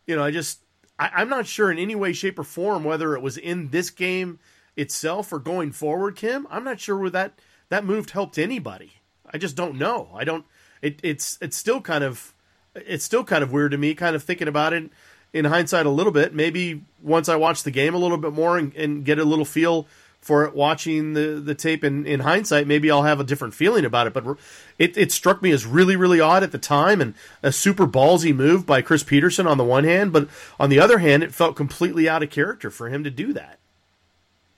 you 0.09 0.17
know, 0.17 0.25
I 0.25 0.33
just 0.33 0.65
I, 0.99 1.09
I'm 1.15 1.29
not 1.29 1.47
sure 1.47 1.71
in 1.71 1.79
any 1.79 1.95
way, 1.95 2.13
shape, 2.13 2.37
or 2.37 2.45
form 2.45 2.83
whether 2.83 3.15
it 3.15 3.23
was 3.23 3.37
in 3.37 3.69
this 3.69 3.89
game 3.89 4.41
itself 4.75 5.33
or 5.33 5.39
going 5.39 5.71
forward, 5.71 6.17
Kim. 6.17 6.49
I'm 6.51 6.65
not 6.65 6.81
sure 6.81 6.99
where 6.99 7.11
that 7.11 7.39
that 7.69 7.85
move 7.85 8.11
helped 8.11 8.39
anybody. 8.39 8.95
I 9.33 9.39
just 9.39 9.55
don't 9.55 9.79
know. 9.79 10.11
I 10.13 10.25
don't. 10.25 10.45
It, 10.83 10.99
it's 11.05 11.39
it's 11.41 11.57
still 11.57 11.81
kind 11.81 12.03
of 12.03 12.35
it's 12.75 13.05
still 13.05 13.23
kind 13.23 13.45
of 13.45 13.53
weird 13.53 13.71
to 13.71 13.79
me, 13.79 13.95
kind 13.95 14.17
of 14.17 14.25
thinking 14.25 14.49
about 14.49 14.73
it 14.73 14.91
in 15.33 15.45
hindsight 15.45 15.87
a 15.87 15.91
little 15.91 16.13
bit. 16.13 16.35
Maybe 16.35 16.83
once 17.03 17.29
I 17.29 17.37
watch 17.37 17.63
the 17.63 17.71
game 17.71 17.95
a 17.95 17.99
little 17.99 18.19
bit 18.19 18.33
more 18.33 18.59
and, 18.59 18.75
and 18.75 19.05
get 19.05 19.19
a 19.19 19.25
little 19.25 19.45
feel 19.45 19.87
for 20.21 20.45
it 20.45 20.55
watching 20.55 21.15
the, 21.15 21.41
the 21.43 21.55
tape 21.55 21.85
in, 21.85 22.05
in 22.05 22.21
hindsight, 22.21 22.67
maybe 22.67 22.91
I'll 22.91 23.05
have 23.05 23.21
a 23.21 23.25
different 23.25 23.55
feeling 23.55 23.85
about 23.85 24.07
it. 24.07 24.13
But 24.13 24.37
it, 24.79 24.97
it 24.97 25.13
struck 25.13 25.43
me 25.43 25.53
as 25.53 25.65
really, 25.65 25.97
really 25.97 26.21
odd 26.21 26.43
at 26.43 26.53
the 26.53 26.59
time 26.59 27.01
and 27.01 27.15
a 27.43 27.53
super 27.53 27.87
ballsy 27.87 28.35
move 28.35 28.67
by 28.67 28.83
Chris 28.83 29.03
Petersen 29.03 29.47
on 29.47 29.59
the 29.59 29.65
one 29.65 29.85
hand, 29.85 30.13
but 30.13 30.29
on 30.59 30.71
the 30.71 30.81
other 30.81 30.99
hand, 30.99 31.23
it 31.23 31.35
felt 31.35 31.57
completely 31.57 32.09
out 32.09 32.23
of 32.23 32.31
character 32.31 32.71
for 32.71 32.89
him 32.89 33.05
to 33.05 33.11
do 33.11 33.33
that. 33.33 33.59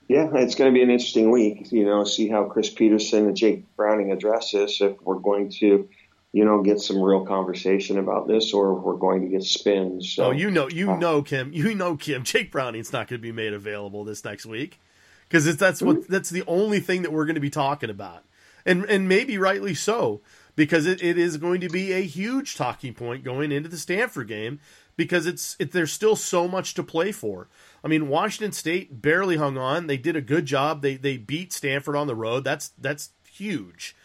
Yeah, 0.09 0.29
it's 0.35 0.57
going 0.57 0.73
to 0.73 0.75
be 0.75 0.83
an 0.83 0.91
interesting 0.91 1.31
week. 1.31 1.71
You 1.71 1.85
know, 1.85 2.03
see 2.03 2.27
how 2.27 2.45
Chris 2.45 2.69
Petersen 2.69 3.27
and 3.27 3.37
Jake 3.37 3.65
Browning 3.77 4.11
address 4.11 4.50
this. 4.50 4.81
If 4.81 5.00
we're 5.03 5.21
going 5.21 5.50
to 5.61 5.89
you 6.33 6.45
know, 6.45 6.63
get 6.63 6.81
some 6.81 7.01
real 7.01 7.25
conversation 7.25 7.99
about 7.99 8.29
this, 8.29 8.53
or 8.53 8.75
we're 8.75 8.97
going 8.97 9.23
to 9.23 9.29
get 9.29 9.43
spins. 9.43 10.13
So, 10.13 10.27
oh, 10.27 10.31
you 10.31 10.51
know, 10.51 10.69
you 10.69 10.93
uh, 10.93 10.97
know, 10.97 11.23
Kim, 11.23 11.53
you 11.53 11.75
know, 11.75 11.97
Kim, 11.97 12.23
Jake 12.23 12.53
Browning's 12.53 12.93
not 12.93 13.09
going 13.09 13.19
to 13.19 13.23
be 13.23 13.33
made 13.33 13.53
available 13.53 14.05
this 14.05 14.25
next 14.25 14.47
week 14.47 14.81
because 15.29 15.57
that's 15.57 15.83
what 15.83 15.97
mm-hmm. 15.97 16.13
that's 16.13 16.31
the 16.31 16.45
only 16.47 16.81
thing 16.81 17.03
that 17.03 17.13
we're 17.13 17.25
going 17.25 17.35
to 17.35 17.41
be 17.41 17.51
talking 17.51 17.91
about, 17.91 18.25
and 18.65 18.85
and 18.85 19.09
maybe 19.09 19.39
rightly 19.39 19.75
so 19.75 20.21
because 20.57 20.87
it, 20.87 21.03
it 21.03 21.17
is 21.17 21.37
going 21.37 21.61
to 21.61 21.69
be 21.69 21.93
a 21.93 22.03
huge 22.03 22.57
talking 22.57 22.95
point 22.95 23.25
going 23.25 23.51
into 23.51 23.69
the 23.69 23.79
Stanford 23.79 24.29
game 24.29 24.61
because 24.97 25.27
it's 25.27 25.57
it, 25.59 25.73
there's 25.73 25.93
still 25.93 26.17
so 26.17 26.47
much 26.47 26.75
to 26.75 26.83
play 26.83 27.11
for. 27.11 27.49
I 27.83 27.89
mean, 27.89 28.09
Washington 28.09 28.53
State 28.53 29.01
barely 29.01 29.37
hung 29.37 29.57
on. 29.57 29.87
They 29.87 29.97
did 29.97 30.17
a 30.17 30.21
good 30.21 30.47
job. 30.47 30.83
They 30.83 30.97
they 30.97 31.17
beat 31.17 31.53
Stanford 31.53 31.97
on 31.97 32.07
the 32.07 32.15
road. 32.15 32.45
That's 32.45 32.69
that's 32.79 33.11
huge. 33.33 33.97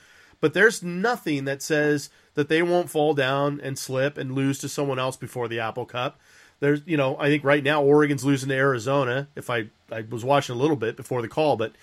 But 0.42 0.54
there's 0.54 0.84
nothing 0.84 1.46
that 1.46 1.62
says 1.62 2.10
that 2.36 2.50
they 2.50 2.62
won't 2.62 2.90
fall 2.90 3.14
down 3.14 3.60
and 3.62 3.78
slip 3.78 4.18
and 4.18 4.34
lose 4.34 4.60
to 4.60 4.70
someone 4.70 5.00
else 5.00 5.18
before 5.18 5.48
the 5.48 5.60
Apple 5.60 5.86
Cup. 5.86 6.20
There's, 6.60 6.82
you 6.86 6.98
know, 6.98 7.18
I 7.20 7.28
think 7.28 7.44
right 7.44 7.64
now 7.64 7.82
Oregon's 7.82 8.24
losing 8.24 8.50
to 8.50 8.56
Arizona. 8.56 9.28
If 9.36 9.50
I 9.50 9.68
I 9.92 10.02
was 10.10 10.24
watching 10.24 10.56
a 10.56 10.58
little 10.58 10.76
bit 10.76 10.96
before 10.96 11.22
the 11.22 11.28
call, 11.28 11.58
but 11.58 11.74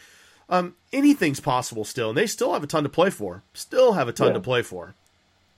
um, 0.49 0.75
anything's 0.92 1.40
possible 1.40 1.85
still, 1.85 2.11
and 2.11 2.18
they 2.18 2.26
still 2.26 2.52
have 2.52 2.62
a 2.62 2.66
ton 2.66 2.82
to 2.82 2.88
play 2.88 3.11
for. 3.11 3.42
Still 3.54 3.92
have 3.92 4.09
a 4.09 4.12
ton 4.12 4.28
yeah. 4.28 4.35
to 4.35 4.40
play 4.40 4.62
for. 4.62 4.94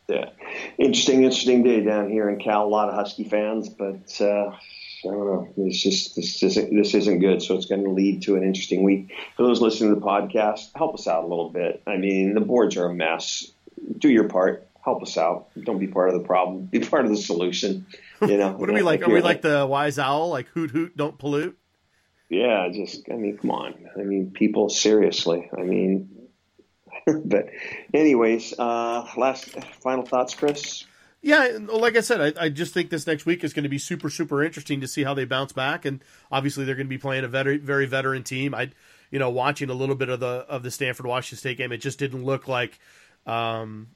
Yeah, 0.08 0.30
interesting, 0.78 1.24
interesting 1.24 1.62
day 1.62 1.80
down 1.80 2.10
here 2.10 2.28
in 2.28 2.38
Cal. 2.38 2.64
A 2.64 2.68
lot 2.68 2.88
of 2.88 2.94
Husky 2.94 3.24
fans, 3.24 3.68
but 3.68 4.20
uh, 4.20 4.52
I 5.06 5.10
don't 5.10 5.26
know. 5.26 5.52
It's 5.58 5.82
just 5.82 6.16
this 6.16 6.42
isn't 6.42 6.74
this 6.74 6.94
isn't 6.94 7.20
good. 7.20 7.42
So 7.42 7.54
it's 7.54 7.66
going 7.66 7.84
to 7.84 7.90
lead 7.90 8.22
to 8.22 8.36
an 8.36 8.42
interesting 8.42 8.82
week. 8.82 9.12
For 9.36 9.42
those 9.42 9.60
listening 9.60 9.94
to 9.94 10.00
the 10.00 10.06
podcast, 10.06 10.70
help 10.74 10.94
us 10.94 11.06
out 11.06 11.24
a 11.24 11.26
little 11.26 11.50
bit. 11.50 11.82
I 11.86 11.96
mean, 11.96 12.34
the 12.34 12.40
boards 12.40 12.76
are 12.76 12.86
a 12.86 12.94
mess. 12.94 13.50
Do 13.98 14.08
your 14.08 14.28
part. 14.28 14.68
Help 14.84 15.02
us 15.02 15.16
out. 15.16 15.48
Don't 15.62 15.78
be 15.78 15.86
part 15.86 16.10
of 16.10 16.14
the 16.14 16.26
problem. 16.26 16.66
Be 16.66 16.80
part 16.80 17.04
of 17.04 17.10
the 17.10 17.16
solution. 17.16 17.86
You 18.20 18.36
know. 18.36 18.52
what 18.56 18.68
are 18.68 18.72
we 18.72 18.82
like? 18.82 19.06
Are 19.06 19.10
we 19.10 19.20
like 19.20 19.42
the 19.42 19.66
wise 19.66 19.98
owl? 19.98 20.30
Like 20.30 20.48
hoot 20.48 20.70
hoot, 20.70 20.96
don't 20.96 21.18
pollute. 21.18 21.58
Yeah, 22.28 22.68
just 22.72 23.08
I 23.10 23.14
mean, 23.14 23.38
come 23.38 23.50
on. 23.50 23.74
I 23.98 24.02
mean, 24.02 24.30
people 24.32 24.68
seriously. 24.68 25.50
I 25.56 25.62
mean, 25.62 26.28
but 27.06 27.48
anyways, 27.92 28.54
uh, 28.58 29.06
last 29.16 29.50
final 29.82 30.04
thoughts, 30.04 30.34
Chris. 30.34 30.84
Yeah, 31.24 31.56
like 31.72 31.96
I 31.96 32.02
said, 32.02 32.36
I, 32.36 32.44
I, 32.44 32.48
just 32.50 32.74
think 32.74 32.90
this 32.90 33.06
next 33.06 33.24
week 33.24 33.44
is 33.44 33.54
going 33.54 33.62
to 33.62 33.70
be 33.70 33.78
super, 33.78 34.10
super 34.10 34.44
interesting 34.44 34.82
to 34.82 34.86
see 34.86 35.04
how 35.04 35.14
they 35.14 35.24
bounce 35.24 35.54
back, 35.54 35.86
and 35.86 36.04
obviously 36.30 36.66
they're 36.66 36.74
going 36.74 36.86
to 36.86 36.90
be 36.90 36.98
playing 36.98 37.24
a 37.24 37.28
very, 37.28 37.56
very 37.56 37.86
veteran 37.86 38.24
team. 38.24 38.54
I, 38.54 38.72
you 39.10 39.18
know, 39.18 39.30
watching 39.30 39.70
a 39.70 39.74
little 39.74 39.94
bit 39.94 40.10
of 40.10 40.20
the 40.20 40.26
of 40.26 40.62
the 40.62 40.70
Stanford 40.70 41.06
Washington 41.06 41.38
State 41.38 41.56
game, 41.56 41.72
it 41.72 41.78
just 41.78 41.98
didn't 41.98 42.26
look 42.26 42.46
like 42.46 42.78
um, 43.24 43.86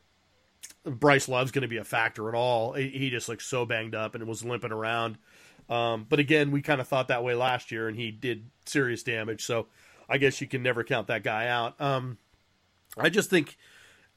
Bryce 0.84 1.28
Love's 1.28 1.50
going 1.50 1.62
to 1.62 1.68
be 1.68 1.76
a 1.76 1.84
factor 1.84 2.30
at 2.30 2.34
all. 2.34 2.72
He, 2.72 3.10
just 3.10 3.28
looked 3.28 3.42
so 3.42 3.66
banged 3.66 3.94
up 3.94 4.14
and 4.14 4.26
was 4.26 4.42
limping 4.42 4.72
around. 4.72 5.18
Um, 5.68 6.06
but 6.08 6.20
again, 6.20 6.50
we 6.50 6.62
kind 6.62 6.80
of 6.80 6.88
thought 6.88 7.08
that 7.08 7.22
way 7.22 7.34
last 7.34 7.70
year, 7.70 7.88
and 7.88 7.96
he 7.98 8.10
did 8.10 8.48
serious 8.64 9.02
damage. 9.02 9.44
So 9.44 9.66
I 10.08 10.16
guess 10.16 10.40
you 10.40 10.46
can 10.46 10.62
never 10.62 10.82
count 10.82 11.08
that 11.08 11.24
guy 11.24 11.48
out. 11.48 11.78
Um, 11.78 12.16
I 12.96 13.10
just 13.10 13.28
think 13.28 13.58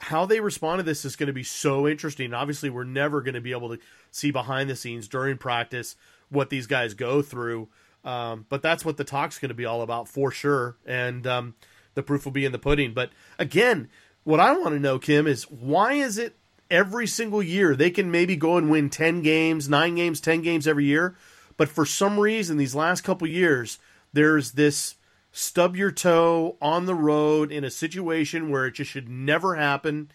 how 0.02 0.26
they 0.26 0.40
respond 0.40 0.80
to 0.80 0.84
this 0.84 1.06
is 1.06 1.16
going 1.16 1.28
to 1.28 1.34
be 1.34 1.44
so 1.44 1.88
interesting. 1.88 2.34
Obviously, 2.34 2.72
we're 2.72 2.84
never 2.84 3.22
going 3.22 3.36
to 3.36 3.42
be 3.42 3.52
able 3.52 3.70
to 3.70 3.80
see 4.10 4.32
behind 4.32 4.70
the 4.70 4.76
scenes 4.76 5.08
during 5.08 5.38
practice 5.38 5.96
what 6.30 6.50
these 6.50 6.66
guys 6.66 6.96
go 6.96 7.22
through. 7.22 7.70
Um, 8.04 8.48
but 8.50 8.64
that's 8.64 8.84
what 8.84 8.98
the 8.98 9.04
talk's 9.04 9.38
going 9.38 9.50
to 9.50 9.56
be 9.56 9.66
all 9.66 9.84
about 9.84 10.08
for 10.08 10.32
sure. 10.32 10.76
And 10.88 11.28
um, 11.28 11.56
the 11.94 12.02
proof 12.02 12.26
will 12.26 12.32
be 12.32 12.46
in 12.46 12.52
the 12.52 12.58
pudding. 12.58 12.94
But 12.94 13.12
again, 13.38 13.90
what 14.24 14.40
I 14.40 14.54
want 14.54 14.74
to 14.74 14.80
know, 14.80 14.98
Kim, 14.98 15.28
is 15.28 15.44
why 15.52 15.94
is 15.94 16.18
it 16.18 16.36
every 16.72 17.06
single 17.06 17.44
year 17.44 17.76
they 17.76 17.92
can 17.92 18.10
maybe 18.10 18.36
go 18.36 18.58
and 18.58 18.72
win 18.72 18.90
10 18.90 19.22
games, 19.22 19.70
nine 19.70 19.96
games, 19.96 20.20
10 20.20 20.42
games 20.42 20.68
every 20.68 20.86
year? 20.86 21.16
But 21.58 21.70
for 21.70 21.86
some 21.86 22.20
reason, 22.20 22.58
these 22.58 22.74
last 22.74 23.02
couple 23.02 23.28
years, 23.28 23.78
there's 24.14 24.54
this 24.54 24.96
stub 25.32 25.76
your 25.76 25.92
toe 25.92 26.58
on 26.62 26.86
the 26.86 26.96
road 26.96 27.52
in 27.52 27.64
a 27.64 27.72
situation 27.72 28.50
where 28.50 28.66
it 28.66 28.74
just 28.74 28.92
should 28.92 29.10
never 29.10 29.56
happen. 29.56 30.12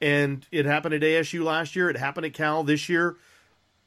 And 0.00 0.46
it 0.52 0.66
happened 0.66 0.94
at 0.94 1.02
ASU 1.02 1.42
last 1.42 1.74
year. 1.74 1.90
It 1.90 1.96
happened 1.96 2.26
at 2.26 2.34
Cal 2.34 2.62
this 2.62 2.88
year. 2.88 3.16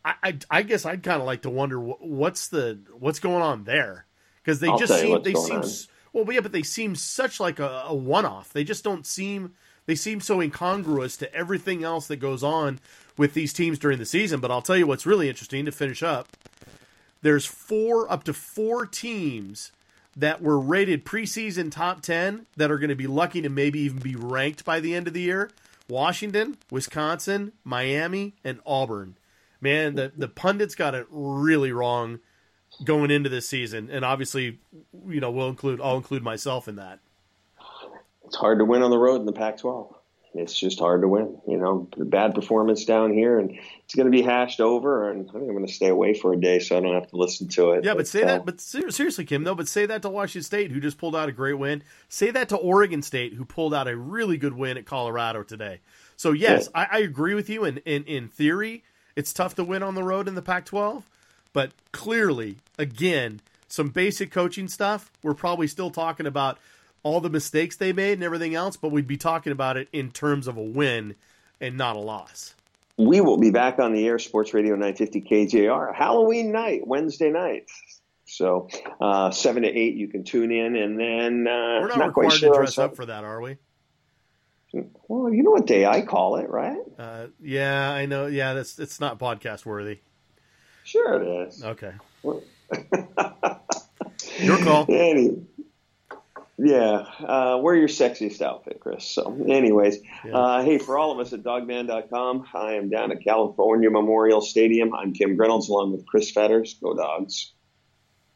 I, 0.04 0.14
I, 0.24 0.38
I 0.50 0.62
guess 0.64 0.86
I'd 0.86 1.04
kind 1.04 1.22
of 1.22 1.28
like 1.28 1.44
to 1.44 1.50
wonder 1.50 1.80
what's 1.80 2.48
the 2.48 2.80
what's 2.98 3.20
going 3.20 3.42
on 3.42 3.64
there 3.64 4.06
because 4.44 4.60
they 4.60 4.68
I'll 4.68 4.80
just 4.80 5.00
seem 5.00 5.22
they 5.22 5.36
seem 5.36 5.58
on. 5.58 5.70
well, 6.12 6.32
yeah, 6.34 6.42
but 6.42 6.52
they 6.52 6.64
seem 6.64 6.96
such 6.96 7.40
like 7.40 7.60
a, 7.60 7.84
a 7.88 7.94
one 7.94 8.26
off. 8.26 8.52
They 8.52 8.64
just 8.64 8.84
don't 8.84 9.06
seem 9.06 9.54
they 9.86 9.96
seem 9.96 10.20
so 10.20 10.42
incongruous 10.42 11.18
to 11.18 11.34
everything 11.34 11.84
else 11.84 12.08
that 12.08 12.18
goes 12.18 12.44
on 12.44 12.80
with 13.18 13.34
these 13.34 13.54
teams 13.54 13.78
during 13.78 14.00
the 14.00 14.06
season. 14.06 14.40
But 14.40 14.50
I'll 14.52 14.62
tell 14.62 14.78
you 14.78 14.88
what's 14.88 15.06
really 15.06 15.30
interesting 15.30 15.66
to 15.66 15.72
finish 15.72 16.02
up. 16.02 16.28
There's 17.22 17.46
four 17.46 18.12
up 18.12 18.24
to 18.24 18.34
four 18.34 18.88
teams 18.88 19.72
that 20.16 20.42
were 20.42 20.60
rated 20.60 21.06
preseason 21.06 21.72
top 21.72 22.02
10 22.02 22.46
that 22.58 22.72
are 22.72 22.78
going 22.78 22.90
to 22.90 22.96
be 22.96 23.08
lucky 23.08 23.42
to 23.42 23.50
maybe 23.50 23.80
even 23.80 24.00
be 24.00 24.16
ranked 24.16 24.66
by 24.66 24.80
the 24.80 24.94
end 24.94 25.08
of 25.08 25.14
the 25.14 25.22
year 25.22 25.50
Washington, 25.88 26.58
Wisconsin, 26.70 27.52
Miami, 27.64 28.36
and 28.44 28.60
Auburn. 28.66 29.18
Man, 29.60 29.96
the, 29.96 30.12
the 30.16 30.28
pundits 30.28 30.74
got 30.74 30.96
it 30.96 31.06
really 31.10 31.72
wrong 31.72 32.20
going 32.84 33.12
into 33.12 33.30
this 33.30 33.48
season. 33.48 33.90
And 33.92 34.06
obviously, 34.06 34.60
you 35.08 35.20
know, 35.20 35.32
we'll 35.32 35.50
include, 35.50 35.82
I'll 35.82 35.98
include 35.98 36.24
myself 36.24 36.68
in 36.68 36.78
that. 36.78 37.00
It's 38.26 38.36
hard 38.38 38.60
to 38.60 38.66
win 38.66 38.82
on 38.82 38.90
the 38.90 38.98
road 38.98 39.20
in 39.20 39.26
the 39.26 39.34
Pac 39.34 39.58
12 39.58 39.94
it's 40.34 40.58
just 40.58 40.80
hard 40.80 41.02
to 41.02 41.08
win. 41.08 41.40
You 41.48 41.58
know, 41.58 41.90
bad 41.98 42.34
performance 42.34 42.86
down 42.86 43.14
here, 43.14 43.38
and 43.38 43.60
it's 43.84 43.96
going 43.96 44.06
to 44.06 44.12
be 44.12 44.22
hashed 44.22 44.62
over. 44.62 45.10
And 45.10 45.30
I 45.30 45.34
think 45.34 45.44
I'm 45.44 45.52
going 45.52 45.66
to 45.66 45.74
stay 45.74 45.90
away 45.90 46.14
for 46.14 46.34
a 46.34 46.38
day 46.40 46.60
so 46.60 46.78
I 46.78 46.80
don't 46.80 46.94
have 46.94 47.10
to 47.10 47.18
listen 47.18 47.50
to 47.50 47.72
it. 47.72 47.84
Yeah, 47.84 47.92
but, 47.92 47.98
but 47.98 48.08
say 48.08 48.24
uh, 48.24 48.28
that. 48.28 48.46
But 48.46 48.62
seriously, 48.62 49.26
Kim, 49.26 49.44
though, 49.44 49.56
but 49.56 49.68
say 49.68 49.86
that 49.86 50.02
to 50.04 50.10
Washington 50.10 50.44
State, 50.44 50.72
who 50.72 50.80
just 50.80 50.98
pulled 50.98 51.16
out 51.16 51.28
a 51.28 51.34
great 51.34 51.56
win. 51.56 51.84
Say 52.08 52.32
that 52.32 52.50
to 52.50 52.56
Oregon 52.56 53.02
State, 53.02 53.34
who 53.34 53.44
pulled 53.44 53.74
out 53.74 53.88
a 53.88 53.96
really 53.96 54.38
good 54.38 54.54
win 54.54 54.78
at 54.78 54.86
Colorado 54.86 55.44
today. 55.44 55.80
So 56.16 56.32
yes, 56.32 56.70
yeah. 56.74 56.88
I, 56.92 56.98
I, 56.98 57.00
agree 57.00 57.34
with 57.34 57.50
you. 57.50 57.66
And 57.66 57.80
in, 57.80 58.04
in, 58.04 58.24
in 58.24 58.28
theory, 58.30 58.84
it's 59.16 59.34
tough 59.34 59.56
to 59.56 59.64
win 59.64 59.84
on 59.84 59.96
the 59.96 60.04
road 60.04 60.28
in 60.28 60.36
the 60.36 60.42
Pac-12, 60.42 61.04
but 61.52 61.72
clearly, 61.92 62.58
again, 62.78 63.42
some 63.68 63.90
basic 63.90 64.32
coaching 64.32 64.68
stuff. 64.68 65.12
We're 65.24 65.34
probably 65.34 65.68
still 65.68 65.90
talking 65.90 66.26
about 66.26 66.58
all 67.04 67.22
the 67.22 67.30
mistakes 67.30 67.76
they 67.76 67.94
made 67.94 68.14
and 68.14 68.24
everything 68.24 68.56
else, 68.56 68.78
but 68.78 68.90
we'd 68.90 69.08
be 69.08 69.18
talking 69.18 69.52
about 69.52 69.78
it 69.78 69.88
in 69.92 70.12
terms 70.12 70.48
of 70.48 70.58
a 70.58 70.62
win 70.62 71.16
and 71.60 71.78
not 71.78 71.96
a 71.96 72.00
loss. 72.00 72.56
We 72.98 73.22
will 73.22 73.38
be 73.38 73.52
back 73.52 73.80
on 73.80 73.94
the 73.94 74.06
air, 74.06 74.20
Sports 74.20 74.54
Radio 74.54 74.76
950 74.76 75.22
KJR, 75.22 75.96
Halloween 75.96 76.52
night, 76.52 76.86
Wednesday 76.86 77.32
night. 77.32 77.70
So 78.26 78.70
uh, 79.00 79.32
seven 79.32 79.64
to 79.64 79.70
eight, 79.70 79.96
you 79.96 80.08
can 80.08 80.24
tune 80.24 80.52
in, 80.52 80.76
and 80.76 81.00
then 81.00 81.48
uh, 81.48 81.80
we're 81.82 81.88
not, 81.88 81.98
not 81.98 82.08
required 82.08 82.34
sure 82.34 82.54
to 82.54 82.58
dress 82.60 82.78
up 82.78 82.96
for 82.96 83.06
that, 83.06 83.24
are 83.24 83.42
we? 83.42 83.58
Well, 85.08 85.34
you 85.34 85.44
know 85.44 85.52
what 85.52 85.68
day 85.68 85.86
I 85.86 86.02
call 86.02 86.38
it, 86.38 86.50
right? 86.50 86.78
Uh, 86.98 87.28
yeah, 87.42 87.92
I 87.92 88.06
know. 88.06 88.28
Yeah, 88.28 88.54
that's 88.54 88.80
it's 88.80 89.02
not 89.02 89.20
podcast 89.20 89.66
worthy. 89.66 90.00
Sure, 90.84 91.22
it 91.22 91.48
is. 91.48 91.64
Okay. 91.64 91.92
Your 94.40 94.58
call. 94.60 94.86
Anyway, 94.88 95.42
yeah, 96.58 97.06
uh, 97.20 97.60
wear 97.62 97.76
your 97.76 97.88
sexiest 97.88 98.42
outfit, 98.42 98.80
Chris. 98.80 99.06
So, 99.06 99.36
anyways, 99.48 100.00
yeah. 100.26 100.38
uh, 100.38 100.64
hey, 100.64 100.78
for 100.78 100.98
all 100.98 101.12
of 101.12 101.20
us 101.20 101.34
at 101.34 101.44
dawgman.com, 101.44 102.48
I 102.54 102.74
am 102.74 102.90
down 102.90 103.12
at 103.12 103.24
California 103.24 103.90
Memorial 103.90 104.42
Stadium. 104.42 104.94
I'm 104.94 105.14
Kim 105.14 105.38
Grinolds 105.38 105.70
along 105.70 105.94
with 105.94 106.06
Chris 106.06 106.32
Fetters. 106.32 106.76
Go 106.76 106.96
Dogs. 106.96 107.54